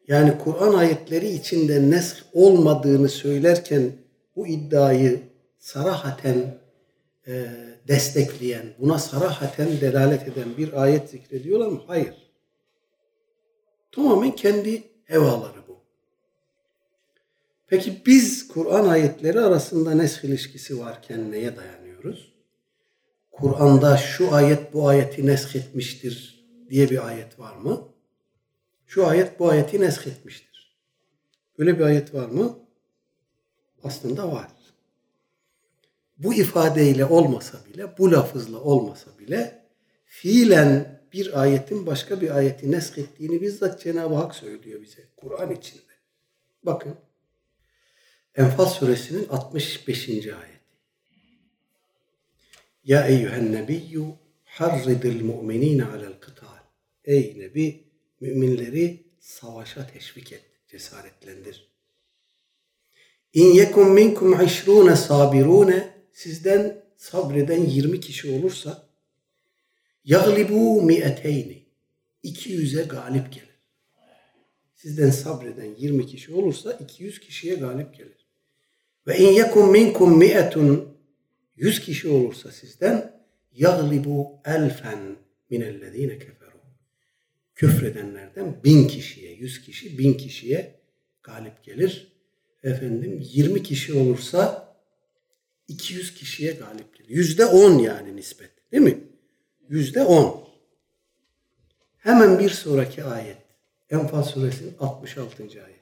[0.09, 3.93] Yani Kur'an ayetleri içinde nesk olmadığını söylerken
[4.37, 5.23] bu iddiayı
[5.59, 6.59] sarahaten
[7.27, 7.47] e,
[7.89, 11.83] destekleyen, buna sarahaten delalet eden bir ayet zikrediyorlar mı?
[11.87, 12.15] Hayır.
[13.93, 15.66] Tamamen kendi hevaları.
[17.67, 22.33] Peki biz Kur'an ayetleri arasında nesk ilişkisi varken neye dayanıyoruz?
[23.31, 27.89] Kur'an'da şu ayet bu ayeti nesk etmiştir diye bir ayet var mı?
[28.87, 30.77] Şu ayet bu ayeti nesk etmiştir.
[31.59, 32.59] Böyle bir ayet var mı?
[33.83, 34.49] Aslında var
[36.19, 39.67] bu ifadeyle olmasa bile, bu lafızla olmasa bile
[40.05, 45.83] fiilen bir ayetin başka bir ayeti nesk ettiğini bizzat Cenab-ı Hak söylüyor bize Kur'an içinde.
[46.63, 46.95] Bakın
[48.37, 50.09] Enfal suresinin 65.
[50.09, 50.57] ayeti.
[52.85, 54.05] Ya eyyühen nebiyyü
[54.45, 56.47] harridil mu'minine alel kıtal.
[57.05, 57.85] Ey Nebi
[58.21, 61.69] müminleri savaşa teşvik et, cesaretlendir.
[63.33, 68.89] İn yekum minkum işrûne sabirûne sizden sabreden 20 kişi olursa
[70.05, 71.65] yaglibu mi'eteyni
[72.25, 73.61] 200'e galip gelir.
[74.75, 78.26] Sizden sabreden 20 kişi olursa 200 kişiye galip gelir.
[79.07, 80.97] Ve in yekum minkum mi'etun
[81.57, 85.17] 100 kişi olursa sizden yaglibu elfen
[85.51, 86.57] minellezine keferu.
[87.55, 90.81] Küfredenlerden bin kişiye, yüz kişi, bin kişiye
[91.23, 92.13] galip gelir.
[92.65, 94.75] Efendim 20 kişi olursa
[95.69, 97.19] 200 kişiye galip geliyor.
[97.19, 98.51] Yüzde 10 yani nispet.
[98.73, 98.99] Değil mi?
[99.69, 100.49] Yüzde 10.
[101.97, 103.37] Hemen bir sonraki ayet.
[103.91, 105.43] Enfal suresinin 66.
[105.43, 105.81] ayet.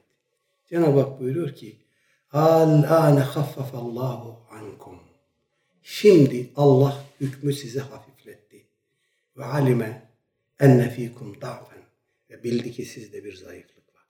[0.69, 1.84] Cenab-ı Hak buyuruyor ki
[2.31, 4.99] Al-âne haffafallahu ankum.
[5.83, 8.65] Şimdi Allah hükmü size hafifletti.
[9.37, 10.09] Ve alime
[10.59, 11.79] enne fikum da'fen.
[12.29, 14.07] Ve bildi ki sizde bir zayıflık var.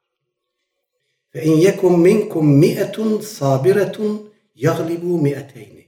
[1.36, 5.86] Ve in yekum minkum mi'etun sabiretun yaglibu mi'eteyni.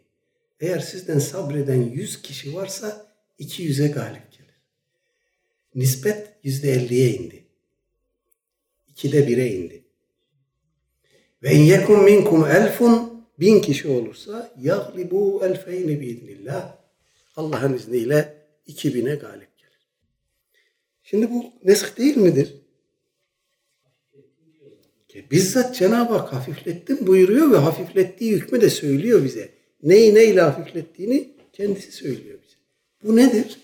[0.59, 4.61] Eğer sizden sabreden yüz kişi varsa iki yüze galip gelir.
[5.75, 7.47] Nispet yüzde elliye indi.
[8.87, 9.86] İkide bire indi.
[11.43, 16.77] Ve in yekum minkum elfun bin kişi olursa yaglibu elfeyni biiznillah.
[17.35, 19.87] Allah'ın izniyle iki bine galip gelir.
[21.03, 22.53] Şimdi bu nesk değil midir?
[25.31, 29.49] Bizzat Cenab-ı Hak hafiflettim buyuruyor ve hafiflettiği hükmü de söylüyor bize.
[29.83, 32.55] Neyi neyle hafiflettiğini kendisi söylüyor bize.
[33.03, 33.57] Bu nedir?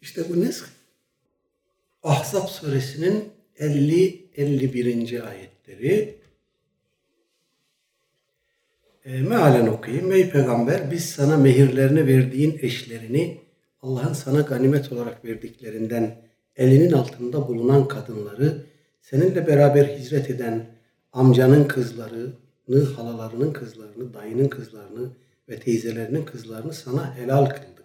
[0.00, 0.68] İşte bu nesk.
[2.02, 3.24] Ahzab suresinin
[3.58, 5.22] 50-51.
[5.22, 6.19] ayetleri
[9.04, 10.12] e, mealen okuyayım.
[10.12, 13.40] Ey peygamber biz sana mehirlerini verdiğin eşlerini
[13.82, 16.16] Allah'ın sana ganimet olarak verdiklerinden
[16.56, 18.66] elinin altında bulunan kadınları
[19.00, 20.66] seninle beraber hicret eden
[21.12, 25.10] amcanın kızlarını, halalarının kızlarını, dayının kızlarını
[25.48, 27.84] ve teyzelerinin kızlarını sana helal kıldık.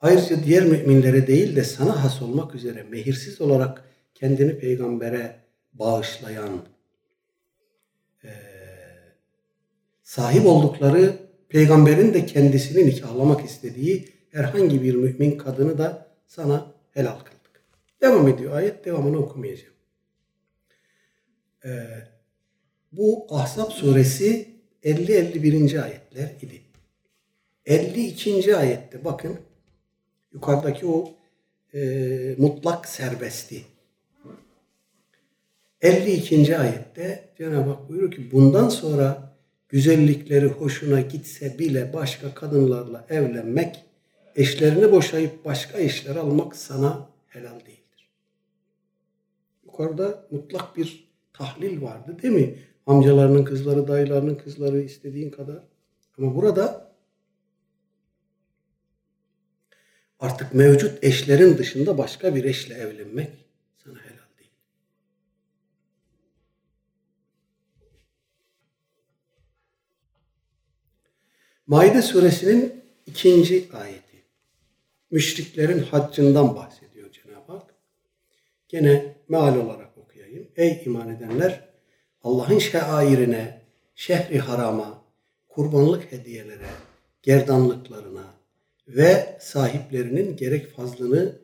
[0.00, 5.36] Ayrıca diğer müminlere değil de sana has olmak üzere mehirsiz olarak kendini peygambere
[5.72, 6.62] bağışlayan,
[8.24, 8.53] e,
[10.14, 11.16] sahip oldukları
[11.48, 17.62] peygamberin de kendisini nikahlamak istediği herhangi bir mümin kadını da sana helal kıldık.
[18.00, 19.74] Devam ediyor ayet, devamını okumayacağım.
[21.64, 21.86] Ee,
[22.92, 24.48] bu Ahzab suresi
[24.84, 25.82] 50-51.
[25.82, 26.62] ayetler idi.
[27.66, 28.56] 52.
[28.56, 29.38] ayette bakın
[30.32, 31.14] yukarıdaki o
[31.74, 31.80] e,
[32.38, 33.62] mutlak serbesti.
[35.80, 36.58] 52.
[36.58, 39.33] ayette Cenab-ı Hak buyuruyor ki bundan sonra
[39.74, 43.84] güzellikleri hoşuna gitse bile başka kadınlarla evlenmek,
[44.36, 48.10] eşlerini boşayıp başka eşler almak sana helal değildir.
[49.64, 52.58] Yukarıda mutlak bir tahlil vardı değil mi?
[52.86, 55.62] Amcalarının kızları, dayılarının kızları istediğin kadar.
[56.18, 56.92] Ama burada
[60.20, 63.43] artık mevcut eşlerin dışında başka bir eşle evlenmek
[71.74, 74.22] Maide suresinin ikinci ayeti.
[75.10, 77.74] Müşriklerin haccından bahsediyor Cenab-ı Hak.
[78.68, 80.48] Gene meal olarak okuyayım.
[80.56, 81.68] Ey iman edenler
[82.22, 83.60] Allah'ın şairine,
[83.94, 85.02] şehri harama,
[85.48, 86.68] kurbanlık hediyelere,
[87.22, 88.24] gerdanlıklarına
[88.88, 91.38] ve sahiplerinin gerek fazlını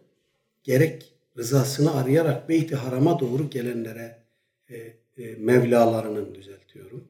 [0.64, 4.18] gerek rızasını arayarak Beyt-i Haram'a doğru gelenlere
[4.68, 7.08] e, e, Mevlalarının düzeltiyorum.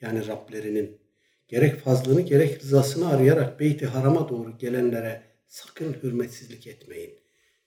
[0.00, 1.05] Yani Rablerinin
[1.48, 7.10] gerek fazlını gerek rızasını arayarak Beyt-i Haram'a doğru gelenlere sakın hürmetsizlik etmeyin.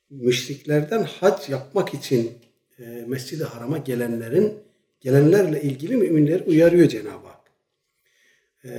[0.10, 2.32] Müşriklerden hac yapmak için
[2.80, 4.54] e, Mescid-i Haram'a gelenlerin
[5.00, 7.40] gelenlerle ilgili müminleri uyarıyor Cenab-ı Hak.
[8.66, 8.70] Ee,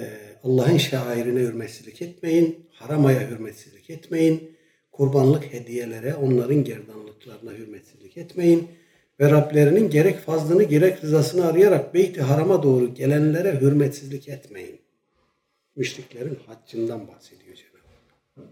[0.45, 4.57] Allah'ın şairine hürmetsizlik etmeyin, haramaya hürmetsizlik etmeyin,
[4.93, 8.69] kurbanlık hediyelere, onların gerdanlıklarına hürmetsizlik etmeyin
[9.21, 14.80] ve Rablerinin gerek fazlını gerek rızasını arayarak Beyt-i Haram'a doğru gelenlere hürmetsizlik etmeyin.
[15.81, 17.79] Müşriklerin haccından bahsediyor Cenab-ı
[18.37, 18.49] Hak.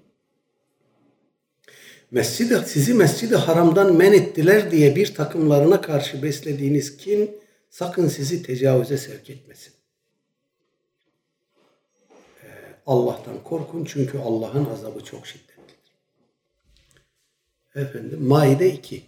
[2.11, 8.99] Mescid sizi Mescid-i Haram'dan men ettiler diye bir takımlarına karşı beslediğiniz kin sakın sizi tecavüze
[8.99, 9.73] sevk etmesin.
[12.43, 12.47] Ee,
[12.87, 15.93] Allah'tan korkun çünkü Allah'ın azabı çok şiddetlidir.
[17.75, 19.03] Efendim Maide 2.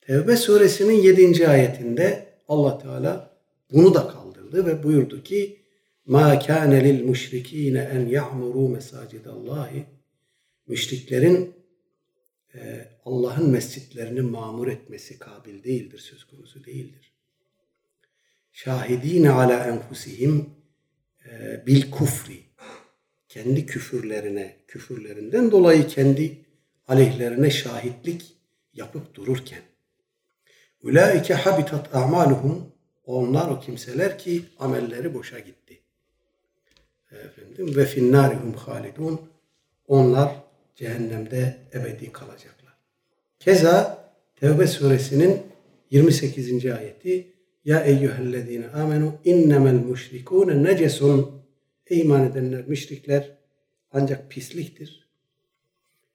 [0.00, 1.48] Tevbe suresinin 7.
[1.48, 3.30] ayetinde Allah Teala
[3.72, 5.59] bunu da kaldırdı ve buyurdu ki
[6.10, 9.86] Ma kâne lil müşrikîne en ya'murû mesâcidallahi
[10.66, 11.54] Müşriklerin
[12.54, 17.12] e, Allah'ın mescitlerini mamur etmesi kabil değildir, söz konusu değildir.
[18.52, 20.50] Şahidine ala enfusihim
[21.30, 22.38] e, bil kufri.
[23.28, 26.44] Kendi küfürlerine küfürlerinden dolayı kendi
[26.88, 28.36] aleyhlerine şahitlik
[28.72, 29.62] yapıp dururken.
[30.82, 32.72] Ulaike habitat a'maluhum.
[33.04, 35.79] Onlar o kimseler ki amelleri boşa gitti.
[37.12, 39.20] Efendim ve finnarihum halidun
[39.88, 40.34] onlar
[40.74, 42.74] cehennemde ebedi kalacaklar.
[43.38, 44.04] Keza
[44.40, 45.42] Tevbe suresinin
[45.90, 46.66] 28.
[46.66, 47.32] ayeti
[47.64, 51.40] ya eyyühellezine amenu innemel müşrikûne necesun.
[51.86, 53.30] Ey iman edenler, müşrikler
[53.92, 55.08] ancak pisliktir.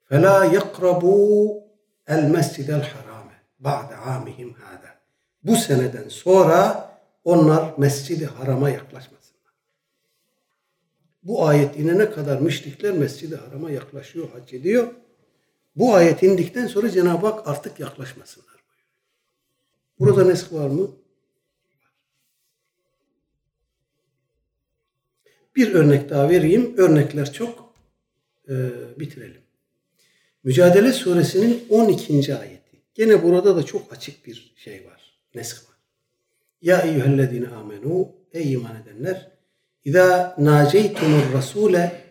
[0.08, 1.62] Fela yakrabu
[2.06, 4.96] el mescidel harame ba'de amihim hâdâ.
[5.42, 6.90] Bu seneden sonra
[7.24, 9.15] onlar mescidi harama yaklaşmasınlar.
[11.26, 14.94] Bu ayet inene kadar müşrikler mescidi harama yaklaşıyor, hac ediyor.
[15.76, 18.56] Bu ayet indikten sonra Cenab-ı Hak artık yaklaşmasınlar.
[19.98, 20.90] Burada nesk var mı?
[25.56, 26.74] Bir örnek daha vereyim.
[26.76, 27.74] Örnekler çok.
[28.48, 29.42] Ee, bitirelim.
[30.44, 32.36] Mücadele suresinin 12.
[32.36, 32.82] ayeti.
[32.94, 35.18] Gene burada da çok açık bir şey var.
[35.34, 35.76] Nesk var.
[36.62, 39.35] Ya eyyühellezine amenu ey iman edenler
[39.86, 42.02] İza naceytumur rasule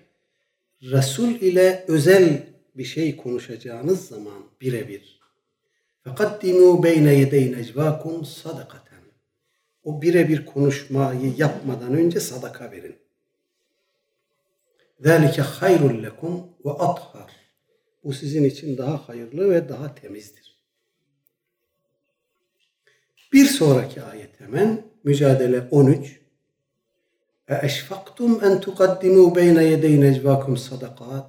[0.82, 2.44] Resul ile özel
[2.76, 5.20] bir şey konuşacağınız zaman birebir.
[6.04, 9.02] Fekaddimu beyne yedey necvakum sadakaten.
[9.84, 12.96] O birebir konuşmayı yapmadan önce sadaka verin.
[15.00, 17.32] Zalike hayrul lekum ve athar.
[18.04, 20.56] Bu sizin için daha hayırlı ve daha temizdir.
[23.34, 26.25] Bir sonraki ayet hemen Mücadele 13
[27.55, 31.25] اَاَشْفَقْتُمْ اَنْ تُقَدِّمُوا بَيْنَ يَدَيْ نَجْوَاكُمْ صَدَقَاتٍ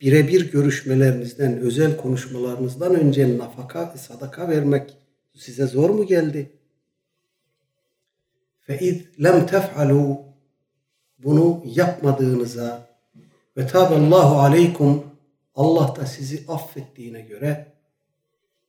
[0.00, 4.96] Birebir görüşmelerinizden, özel konuşmalarınızdan önce nafaka, sadaka vermek
[5.34, 6.52] size zor mu geldi?
[8.68, 10.16] فَاِذْ لَمْ تَفْعَلُوا
[11.18, 12.88] bunu yapmadığınıza
[13.56, 15.04] Ve taballahu aleykum
[15.54, 17.66] Allah da sizi affettiğine göre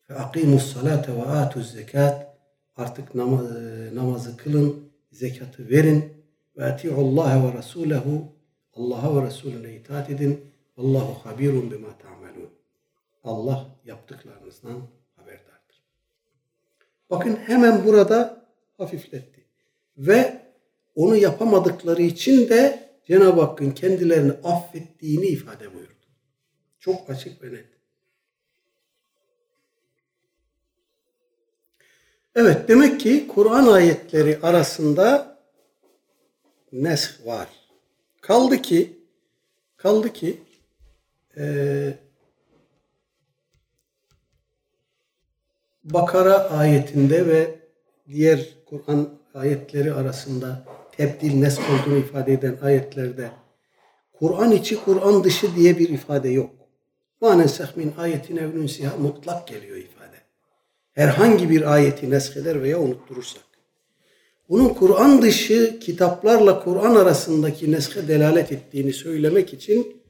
[0.09, 2.37] ve akimus salate ve atuz zekat
[2.75, 3.45] artık namaz,
[3.93, 6.12] namazı kılın, zekatı verin
[6.56, 8.32] ve ati'ullaha ve rasulehu
[8.74, 10.40] Allah'a ve Resulüne itaat edin.
[10.76, 12.50] Allahu habirun bima ta'melun.
[13.24, 14.82] Allah yaptıklarınızdan
[15.16, 15.82] haberdardır.
[17.10, 18.46] Bakın hemen burada
[18.76, 19.44] hafifletti.
[19.96, 20.40] Ve
[20.94, 25.94] onu yapamadıkları için de Cenab-ı Hakk'ın kendilerini affettiğini ifade buyurdu.
[26.78, 27.79] Çok açık ve net.
[32.34, 35.38] Evet demek ki Kur'an ayetleri arasında
[36.72, 37.48] nesh var.
[38.20, 38.98] Kaldı ki
[39.76, 40.40] kaldı ki
[41.36, 41.94] e,
[45.84, 47.58] Bakara ayetinde ve
[48.08, 53.30] diğer Kur'an ayetleri arasında tebdil nesk olduğunu ifade eden ayetlerde
[54.12, 56.50] Kur'an içi Kur'an dışı diye bir ifade yok.
[57.20, 57.44] Ma
[57.76, 59.99] min ayetin evnün siyah mutlak geliyor ifade.
[60.92, 63.42] Herhangi bir ayeti nesheder veya unutturursak.
[64.48, 70.02] Bunun Kur'an dışı kitaplarla Kur'an arasındaki neske delalet ettiğini söylemek için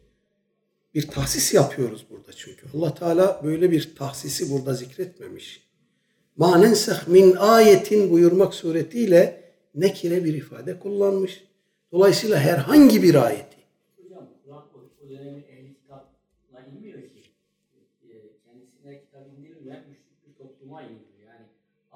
[0.95, 2.67] bir tahsis yapıyoruz burada çünkü.
[2.75, 5.71] Allah Teala böyle bir tahsisi burada zikretmemiş.
[6.37, 11.45] Ma nenseh min ayetin buyurmak suretiyle nekire bir ifade kullanmış.
[11.93, 13.57] Dolayısıyla herhangi bir ayeti.
[13.97, 17.23] Hocam Kur'an o, o dönemin ehli kitapla inmiyor ki.
[18.03, 18.09] E,
[18.45, 21.29] kendisine kitap indirilmeyen müşrik bir topluma iniliyor.
[21.29, 21.47] Yani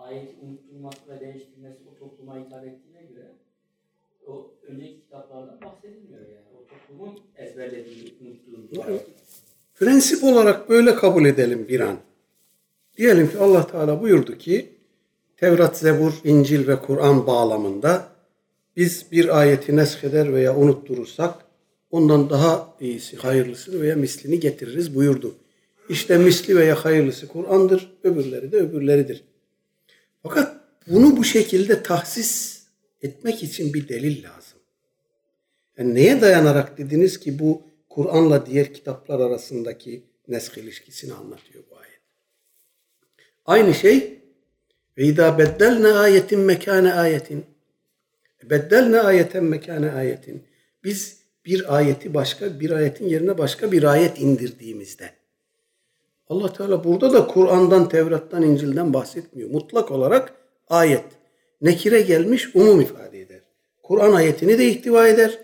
[0.05, 3.27] ayeti unutturması ve değiştirmesi o topluma hitap ettiğine göre
[4.27, 6.47] o önceki kitaplardan bahsedilmiyor yani.
[6.55, 8.15] O toplumun ezberlediği,
[8.51, 9.01] unuttuğu.
[9.75, 11.97] Prensip olarak böyle kabul edelim bir an.
[12.97, 14.71] Diyelim ki Allah Teala buyurdu ki
[15.37, 18.09] Tevrat, Zebur, İncil ve Kur'an bağlamında
[18.77, 21.35] biz bir ayeti nesheder veya unutturursak
[21.91, 25.35] ondan daha iyisi, hayırlısı veya mislini getiririz buyurdu.
[25.89, 29.25] İşte misli veya hayırlısı Kur'an'dır, öbürleri de öbürleridir.
[30.25, 30.57] Fakat
[30.87, 32.63] bunu bu şekilde tahsis
[33.03, 34.59] etmek için bir delil lazım.
[35.79, 42.01] Yani neye dayanarak dediniz ki bu Kur'an'la diğer kitaplar arasındaki nesk ilişkisini anlatıyor bu ayet.
[43.47, 44.19] Aynı şey
[44.99, 47.45] ve idâ beddelne ayetin mekâne ayetin
[48.43, 50.43] beddelne ayeten mekâne ayetin
[50.85, 55.11] biz bir ayeti başka bir ayetin yerine başka bir ayet indirdiğimizde
[56.29, 59.51] Allah Teala burada da Kur'an'dan, Tevrat'tan, İncil'den bahsetmiyor.
[59.51, 60.35] Mutlak olarak
[60.69, 61.05] ayet.
[61.61, 63.41] Nekire gelmiş umum ifade eder.
[63.83, 65.39] Kur'an ayetini de ihtiva eder.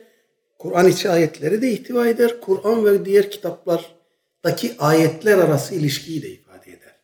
[0.58, 2.40] Kur'an içi ayetleri de ihtiva eder.
[2.40, 6.96] Kur'an ve diğer kitaplardaki ayetler arası ilişkiyi de ifade eder.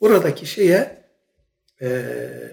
[0.00, 1.02] Buradaki şeye
[1.82, 2.02] e,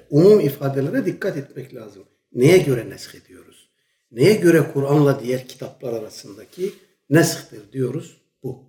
[0.10, 2.04] umum ifadelere dikkat etmek lazım.
[2.34, 3.70] Neye göre nesk ediyoruz?
[4.12, 6.74] Neye göre Kur'an'la diğer kitaplar arasındaki
[7.10, 8.69] nesktir diyoruz bu.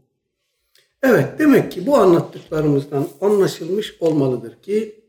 [1.02, 5.04] Evet demek ki bu anlattıklarımızdan anlaşılmış olmalıdır ki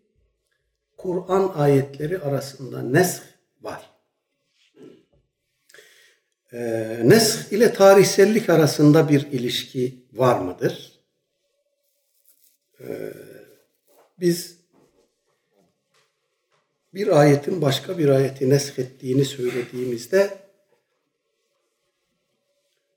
[0.98, 3.24] Kur'an ayetleri arasında nesk
[3.62, 3.90] var.
[6.54, 10.92] Ee, nesk ile tarihsellik arasında bir ilişki var mıdır?
[12.82, 13.14] Ee,
[14.20, 14.58] biz
[16.94, 20.38] bir ayetin başka bir ayeti nesk ettiğini söylediğimizde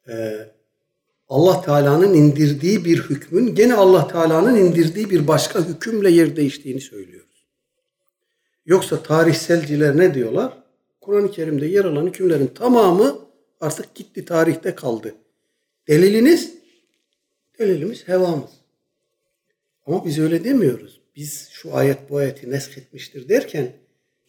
[0.08, 0.48] e,
[1.34, 7.46] Allah Teala'nın indirdiği bir hükmün gene Allah Teala'nın indirdiği bir başka hükümle yer değiştiğini söylüyoruz.
[8.66, 10.62] Yoksa tarihselciler ne diyorlar?
[11.00, 13.18] Kur'an-ı Kerim'de yer alan hükümlerin tamamı
[13.60, 15.14] artık gitti tarihte kaldı.
[15.88, 16.54] Deliliniz?
[17.58, 18.50] Delilimiz hevamız.
[19.86, 21.00] Ama biz öyle demiyoruz.
[21.16, 23.72] Biz şu ayet bu ayeti nesk etmiştir derken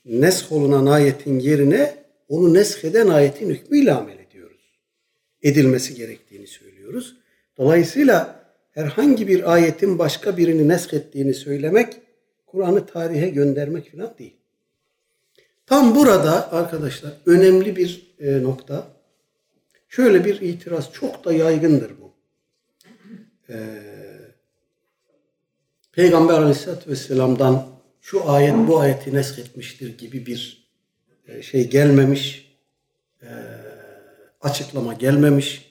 [0.06, 4.80] nesk olunan ayetin yerine onu nesk eden ayetin hükmüyle amel ediyoruz.
[5.44, 6.75] Edilmesi gerektiğini söylüyoruz.
[7.58, 11.94] Dolayısıyla herhangi bir ayetin başka birini nesk ettiğini söylemek
[12.46, 14.36] Kur'an'ı tarihe göndermek falan değil.
[15.66, 18.88] Tam burada arkadaşlar önemli bir e, nokta.
[19.90, 22.14] Şöyle bir itiraz çok da yaygındır bu.
[23.50, 23.56] Ee,
[25.92, 27.68] Peygamber Aleyhisselatü Vesselam'dan
[28.02, 30.68] şu ayet bu ayeti nesk etmiştir gibi bir
[31.28, 32.56] e, şey gelmemiş,
[33.22, 33.30] e,
[34.42, 35.65] açıklama gelmemiş.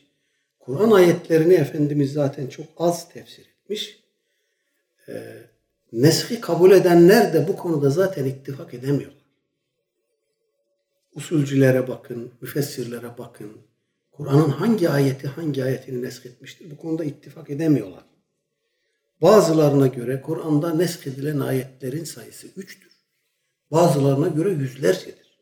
[0.65, 4.01] Kur'an ayetlerini Efendimiz zaten çok az tefsir etmiş.
[5.09, 5.13] E,
[5.93, 9.25] neski kabul edenler de bu konuda zaten ittifak edemiyorlar.
[11.15, 13.53] Usulcülere bakın, müfessirlere bakın.
[14.13, 18.05] Kur'an'ın hangi ayeti hangi ayetini nesk etmiştir bu konuda ittifak edemiyorlar.
[19.23, 22.93] Bazılarına göre Kur'an'da nesk edilen ayetlerin sayısı üçtür.
[23.71, 25.39] Bazılarına göre yüzlercedir.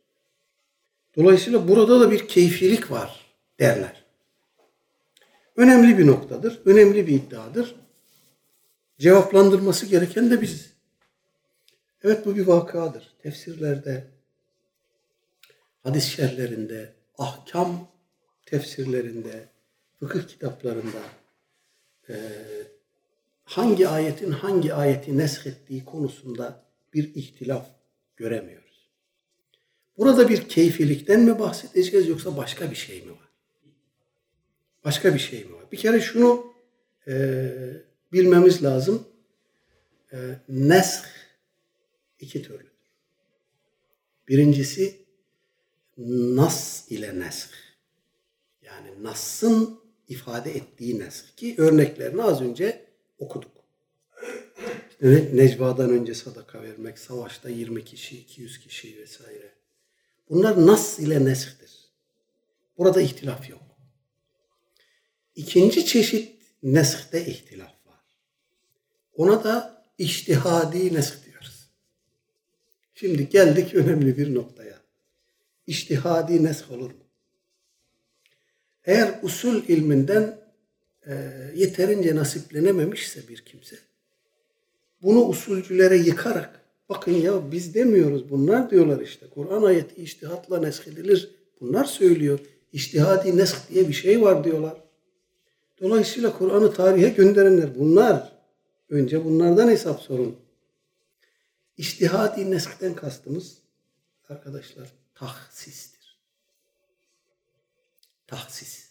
[1.17, 4.02] Dolayısıyla burada da bir keyfilik var derler.
[5.63, 7.75] Önemli bir noktadır, önemli bir iddiadır.
[8.99, 10.73] Cevaplandırması gereken de biziz.
[12.05, 13.15] Evet bu bir vakadır.
[13.23, 14.05] Tefsirlerde,
[15.83, 17.89] hadis şerlerinde, ahkam
[18.47, 19.49] tefsirlerinde,
[20.01, 21.03] fıkıh kitaplarında
[22.09, 22.15] e,
[23.45, 26.63] hangi ayetin hangi ayeti neshettiği konusunda
[26.95, 27.67] bir ihtilaf
[28.17, 28.89] göremiyoruz.
[29.99, 33.32] Burada bir keyfilikten mi bahsedeceğiz yoksa başka bir şey mi var?
[34.85, 35.73] Başka bir şey mi var?
[35.73, 36.53] Bir kere şunu
[37.09, 37.47] e,
[38.13, 39.09] bilmemiz lazım.
[40.13, 40.17] E,
[40.49, 41.03] nesh
[42.21, 42.73] iki türlüdür.
[44.29, 44.97] Birincisi
[45.99, 47.49] nas ile nesh.
[48.63, 52.87] Yani nas'ın ifade ettiği nesh ki örneklerini az önce
[53.19, 53.53] okuduk.
[54.91, 59.53] İşte Necva'dan önce sadaka vermek, savaşta 20 kişi, 200 kişi vesaire.
[60.31, 61.71] Bunlar nas ile nesh'tir.
[62.79, 63.62] Burada ihtilaf yok.
[65.37, 68.01] İkinci çeşit nesh'te ihtilaf var.
[69.17, 71.69] Ona da iştihadi nesh diyoruz.
[72.95, 74.81] Şimdi geldik önemli bir noktaya.
[75.67, 77.05] İştihadi nesh olur mu?
[78.85, 80.39] Eğer usul ilminden
[81.07, 81.13] e,
[81.55, 83.77] yeterince nasiplenememişse bir kimse,
[85.03, 89.27] bunu usulcülere yıkarak, bakın ya biz demiyoruz, bunlar diyorlar işte.
[89.35, 91.31] Kur'an ayeti iştihatla neshedilir.
[91.61, 92.41] Bunlar söylüyor.
[92.73, 94.77] İştihadi nesk diye bir şey var diyorlar.
[95.83, 98.33] Dolayısıyla Kur'an'ı tarihe gönderenler bunlar.
[98.89, 100.37] Önce bunlardan hesap sorun.
[101.77, 103.59] İştihadi neskten kastımız
[104.29, 106.19] arkadaşlar tahsistir.
[108.27, 108.89] Tahsis.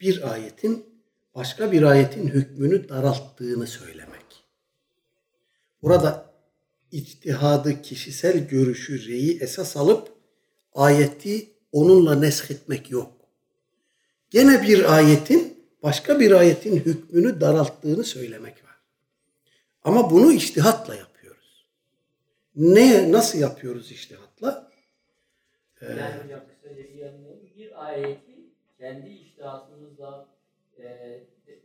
[0.00, 0.86] Bir ayetin
[1.34, 4.44] başka bir ayetin hükmünü daralttığını söylemek.
[5.82, 6.32] Burada
[6.92, 10.12] içtihadı, kişisel görüşü, reyi esas alıp
[10.74, 13.12] ayeti onunla neshetmek yok.
[14.30, 15.51] Gene bir ayetin
[15.82, 18.78] başka bir ayetin hükmünü daralttığını söylemek var.
[19.84, 21.66] Ama bunu iştihatla yapıyoruz.
[22.56, 24.70] Ne, nasıl yapıyoruz iştihatla?
[25.82, 26.42] Ee, yani
[27.56, 28.32] bir ayeti
[28.78, 30.26] kendi iştihatımızla
[30.78, 31.20] e,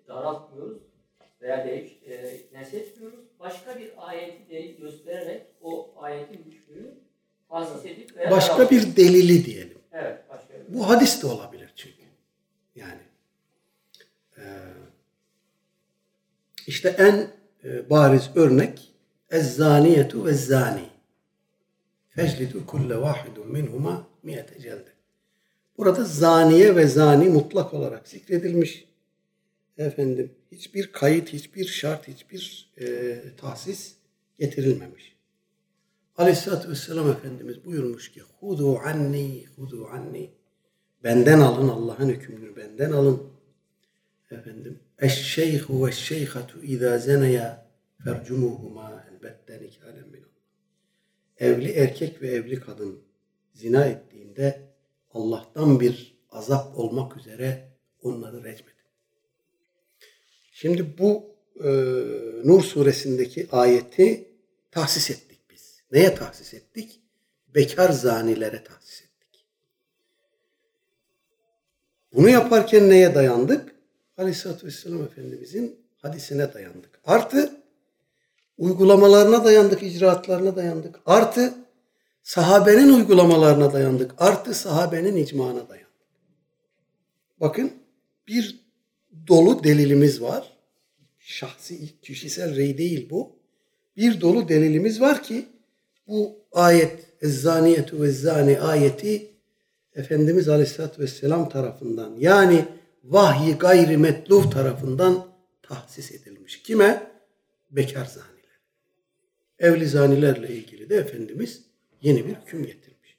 [0.08, 0.82] daraltmıyoruz
[1.42, 3.20] veya değiş, e, neshetmiyoruz.
[3.40, 6.94] Başka bir ayeti delil göstererek o ayetin hükmünü
[7.50, 9.78] tahsis edip veya Başka bir delili diyelim.
[9.92, 10.20] Evet.
[10.30, 12.04] Başka bir Bu hadis de olabilir çünkü.
[12.76, 13.07] Yani
[16.68, 17.32] işte en
[17.64, 18.94] e, bariz örnek
[19.30, 20.90] ezzaniyetu ve zani
[22.10, 24.90] feclidu kulle vahidun minhuma miyete celde.
[25.78, 28.88] Burada zaniye ve zani mutlak olarak zikredilmiş.
[29.78, 33.96] Efendim hiçbir kayıt, hiçbir şart, hiçbir e, tahsis
[34.40, 35.18] getirilmemiş.
[36.18, 40.30] Aleyhisselatü Vesselam Efendimiz buyurmuş ki Hudu anni, hudu anni.
[41.04, 43.24] Benden alın Allah'ın hükmünü benden alın.
[44.32, 47.68] Efendim Eşşeyhu ve şeyhatu izâ zeneya
[48.04, 50.28] fercumuhuma elbetten ikalen min
[51.38, 53.04] Evli erkek ve evli kadın
[53.54, 54.62] zina ettiğinde
[55.12, 57.72] Allah'tan bir azap olmak üzere
[58.02, 58.78] onları recmedin.
[60.52, 61.70] Şimdi bu e,
[62.44, 64.32] Nur suresindeki ayeti
[64.72, 65.84] tahsis ettik biz.
[65.92, 67.02] Neye tahsis ettik?
[67.56, 69.46] Bekar zanilere tahsis ettik.
[72.14, 73.77] Bunu yaparken neye dayandık?
[74.18, 77.00] Aleyhisselatü Vesselam Efendimizin hadisine dayandık.
[77.06, 77.62] Artı
[78.58, 81.00] uygulamalarına dayandık, icraatlarına dayandık.
[81.06, 81.54] Artı
[82.24, 84.12] sahabenin uygulamalarına dayandık.
[84.18, 85.88] Artı sahabenin icmana dayandık.
[87.40, 87.72] Bakın
[88.28, 88.60] bir
[89.28, 90.54] dolu delilimiz var.
[91.20, 93.36] Şahsi, kişisel rey değil bu.
[93.98, 95.46] Bir dolu delilimiz var ki
[96.08, 99.32] bu ayet Ezzaniyetu ve zani ayeti
[99.96, 102.66] Efendimiz Aleyhisselatü Vesselam tarafından yani
[103.08, 105.28] vahyi gayri metluf tarafından
[105.64, 106.64] tahsis edilmiş.
[106.64, 107.12] Kime?
[107.72, 108.62] Bekar zaniler.
[109.60, 111.62] Evli zanilerle ilgili de Efendimiz
[112.02, 113.18] yeni bir hüküm getirmiş.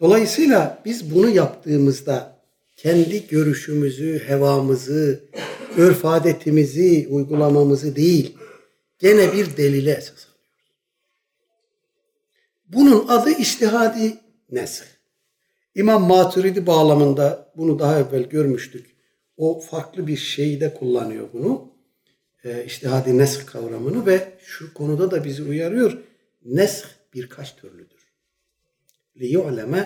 [0.00, 2.42] Dolayısıyla biz bunu yaptığımızda
[2.76, 5.24] kendi görüşümüzü, hevamızı,
[5.76, 8.36] örf adetimizi, uygulamamızı değil,
[8.98, 10.72] gene bir delile esas alıyoruz.
[12.68, 14.18] Bunun adı iştihadi
[14.50, 14.97] nesk.
[15.77, 18.95] İmam Maturidi bağlamında bunu daha evvel görmüştük.
[19.37, 21.73] O farklı bir şeyde kullanıyor bunu.
[22.43, 25.97] E, iştihadi nesk kavramını ve şu konuda da bizi uyarıyor.
[26.45, 28.03] Nesk birkaç türlüdür.
[29.17, 29.85] لِيُعْلَمَ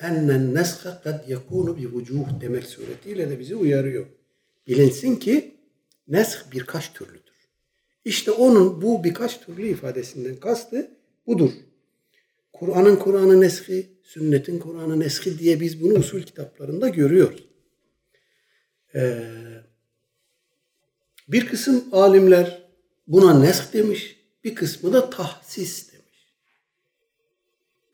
[0.00, 4.06] ennen neska kad yakunu bi vucuh demek suretiyle de bizi uyarıyor.
[4.66, 5.54] Bilinsin ki
[6.08, 7.48] nesk birkaç türlüdür.
[8.04, 10.90] İşte onun bu birkaç türlü ifadesinden kastı
[11.26, 11.50] budur.
[12.52, 17.43] Kur'an'ın Kur'an'ı neski, sünnetin Kur'an'ı neski diye biz bunu usul kitaplarında görüyoruz.
[18.95, 19.23] Ee,
[21.27, 22.69] bir kısım alimler
[23.07, 26.33] buna nesk demiş, bir kısmı da tahsis demiş.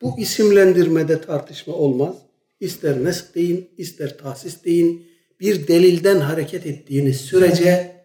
[0.01, 2.16] Bu isimlendirmede tartışma olmaz.
[2.60, 5.10] İster nesk deyin, ister tahsis deyin.
[5.39, 7.95] Bir delilden hareket ettiğiniz sürece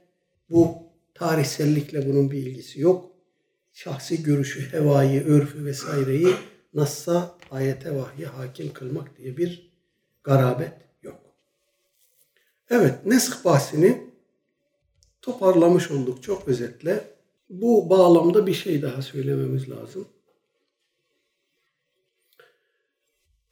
[0.50, 0.74] bu
[1.14, 3.10] tarihsellikle bunun bir ilgisi yok.
[3.72, 6.34] Şahsi görüşü, hevayı, örfü vesaireyi
[6.74, 9.72] Nassa, ayete, vahye hakim kılmak diye bir
[10.24, 10.72] garabet
[11.02, 11.20] yok.
[12.70, 14.10] Evet, nesk bahsini
[15.22, 17.14] toparlamış olduk çok özetle.
[17.50, 20.08] Bu bağlamda bir şey daha söylememiz lazım.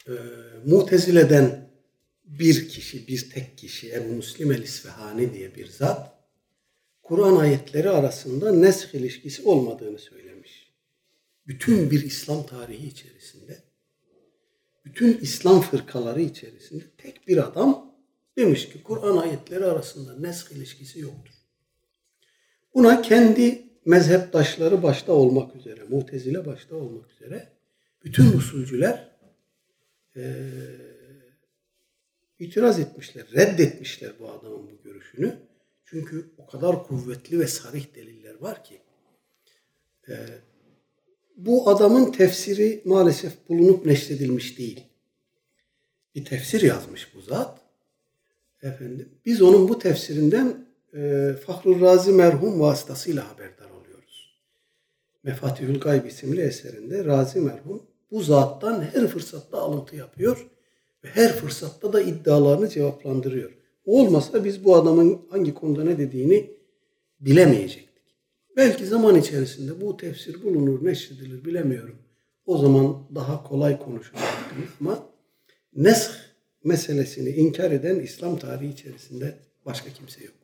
[0.08, 0.12] Ee,
[0.66, 1.70] Mutezile'den
[2.24, 6.12] bir kişi, bir tek kişi Ebu Müslim el-İsfahani diye bir zat
[7.02, 10.31] Kur'an ayetleri arasında nesk ilişkisi olmadığını söylemiş.
[11.46, 13.62] Bütün bir İslam tarihi içerisinde,
[14.84, 17.94] bütün İslam fırkaları içerisinde tek bir adam
[18.36, 21.34] demiş ki Kur'an ayetleri arasında nesk ilişkisi yoktur.
[22.74, 27.52] Buna kendi mezheptaşları başta olmak üzere, mutezile başta olmak üzere
[28.04, 29.10] bütün usulcüler
[30.16, 30.50] e,
[32.38, 35.38] itiraz etmişler, reddetmişler bu adamın bu görüşünü.
[35.84, 38.80] Çünkü o kadar kuvvetli ve sarih deliller var ki.
[40.08, 40.26] E,
[41.36, 44.84] bu adamın tefsiri maalesef bulunup neşredilmiş değil.
[46.14, 47.60] Bir tefsir yazmış bu zat.
[48.62, 54.38] Efendim, biz onun bu tefsirinden e, Fahrur Razi merhum vasıtasıyla haberdar oluyoruz.
[55.22, 60.46] Mefatihül Gayb isimli eserinde Razi merhum bu zattan her fırsatta alıntı yapıyor
[61.04, 63.50] ve her fırsatta da iddialarını cevaplandırıyor.
[63.84, 66.50] Olmasa biz bu adamın hangi konuda ne dediğini
[67.20, 67.91] bilemeyecektik.
[68.56, 71.98] Belki zaman içerisinde bu tefsir bulunur, neşredilir bilemiyorum.
[72.46, 74.20] O zaman daha kolay konuşulur
[74.80, 75.06] ama
[75.74, 76.08] nesh
[76.64, 80.34] meselesini inkar eden İslam tarihi içerisinde başka kimse yok.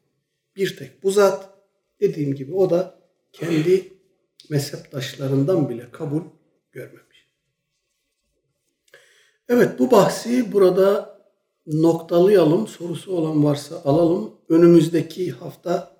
[0.56, 1.50] Bir tek bu zat
[2.00, 3.00] dediğim gibi o da
[3.32, 3.92] kendi
[4.50, 6.22] mezheptaşlarından bile kabul
[6.72, 7.28] görmemiş.
[9.48, 11.18] Evet bu bahsi burada
[11.66, 12.66] noktalayalım.
[12.66, 14.34] Sorusu olan varsa alalım.
[14.48, 15.97] Önümüzdeki hafta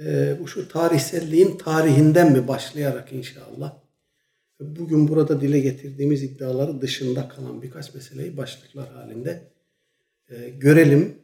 [0.00, 3.80] e, bu şu tarihselliğin tarihinden mi başlayarak inşallah
[4.60, 9.50] bugün burada dile getirdiğimiz iddiaları dışında kalan birkaç meseleyi başlıklar halinde
[10.28, 11.18] e, görelim.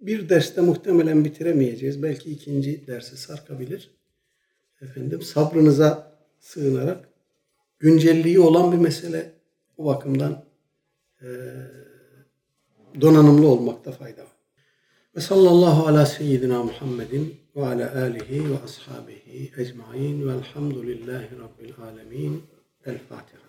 [0.00, 2.02] Bir derste muhtemelen bitiremeyeceğiz.
[2.02, 3.90] Belki ikinci derse sarkabilir.
[4.80, 7.08] Efendim sabrınıza sığınarak
[7.78, 9.32] güncelliği olan bir mesele
[9.76, 10.44] o bakımdan
[11.22, 11.28] e,
[13.00, 14.36] donanımlı olmakta fayda var.
[15.16, 22.42] Ve sallallahu ala seyyidina Muhammedin وعلى آله وأصحابه أجمعين والحمد لله رب العالمين.
[22.86, 23.43] الفاتحة.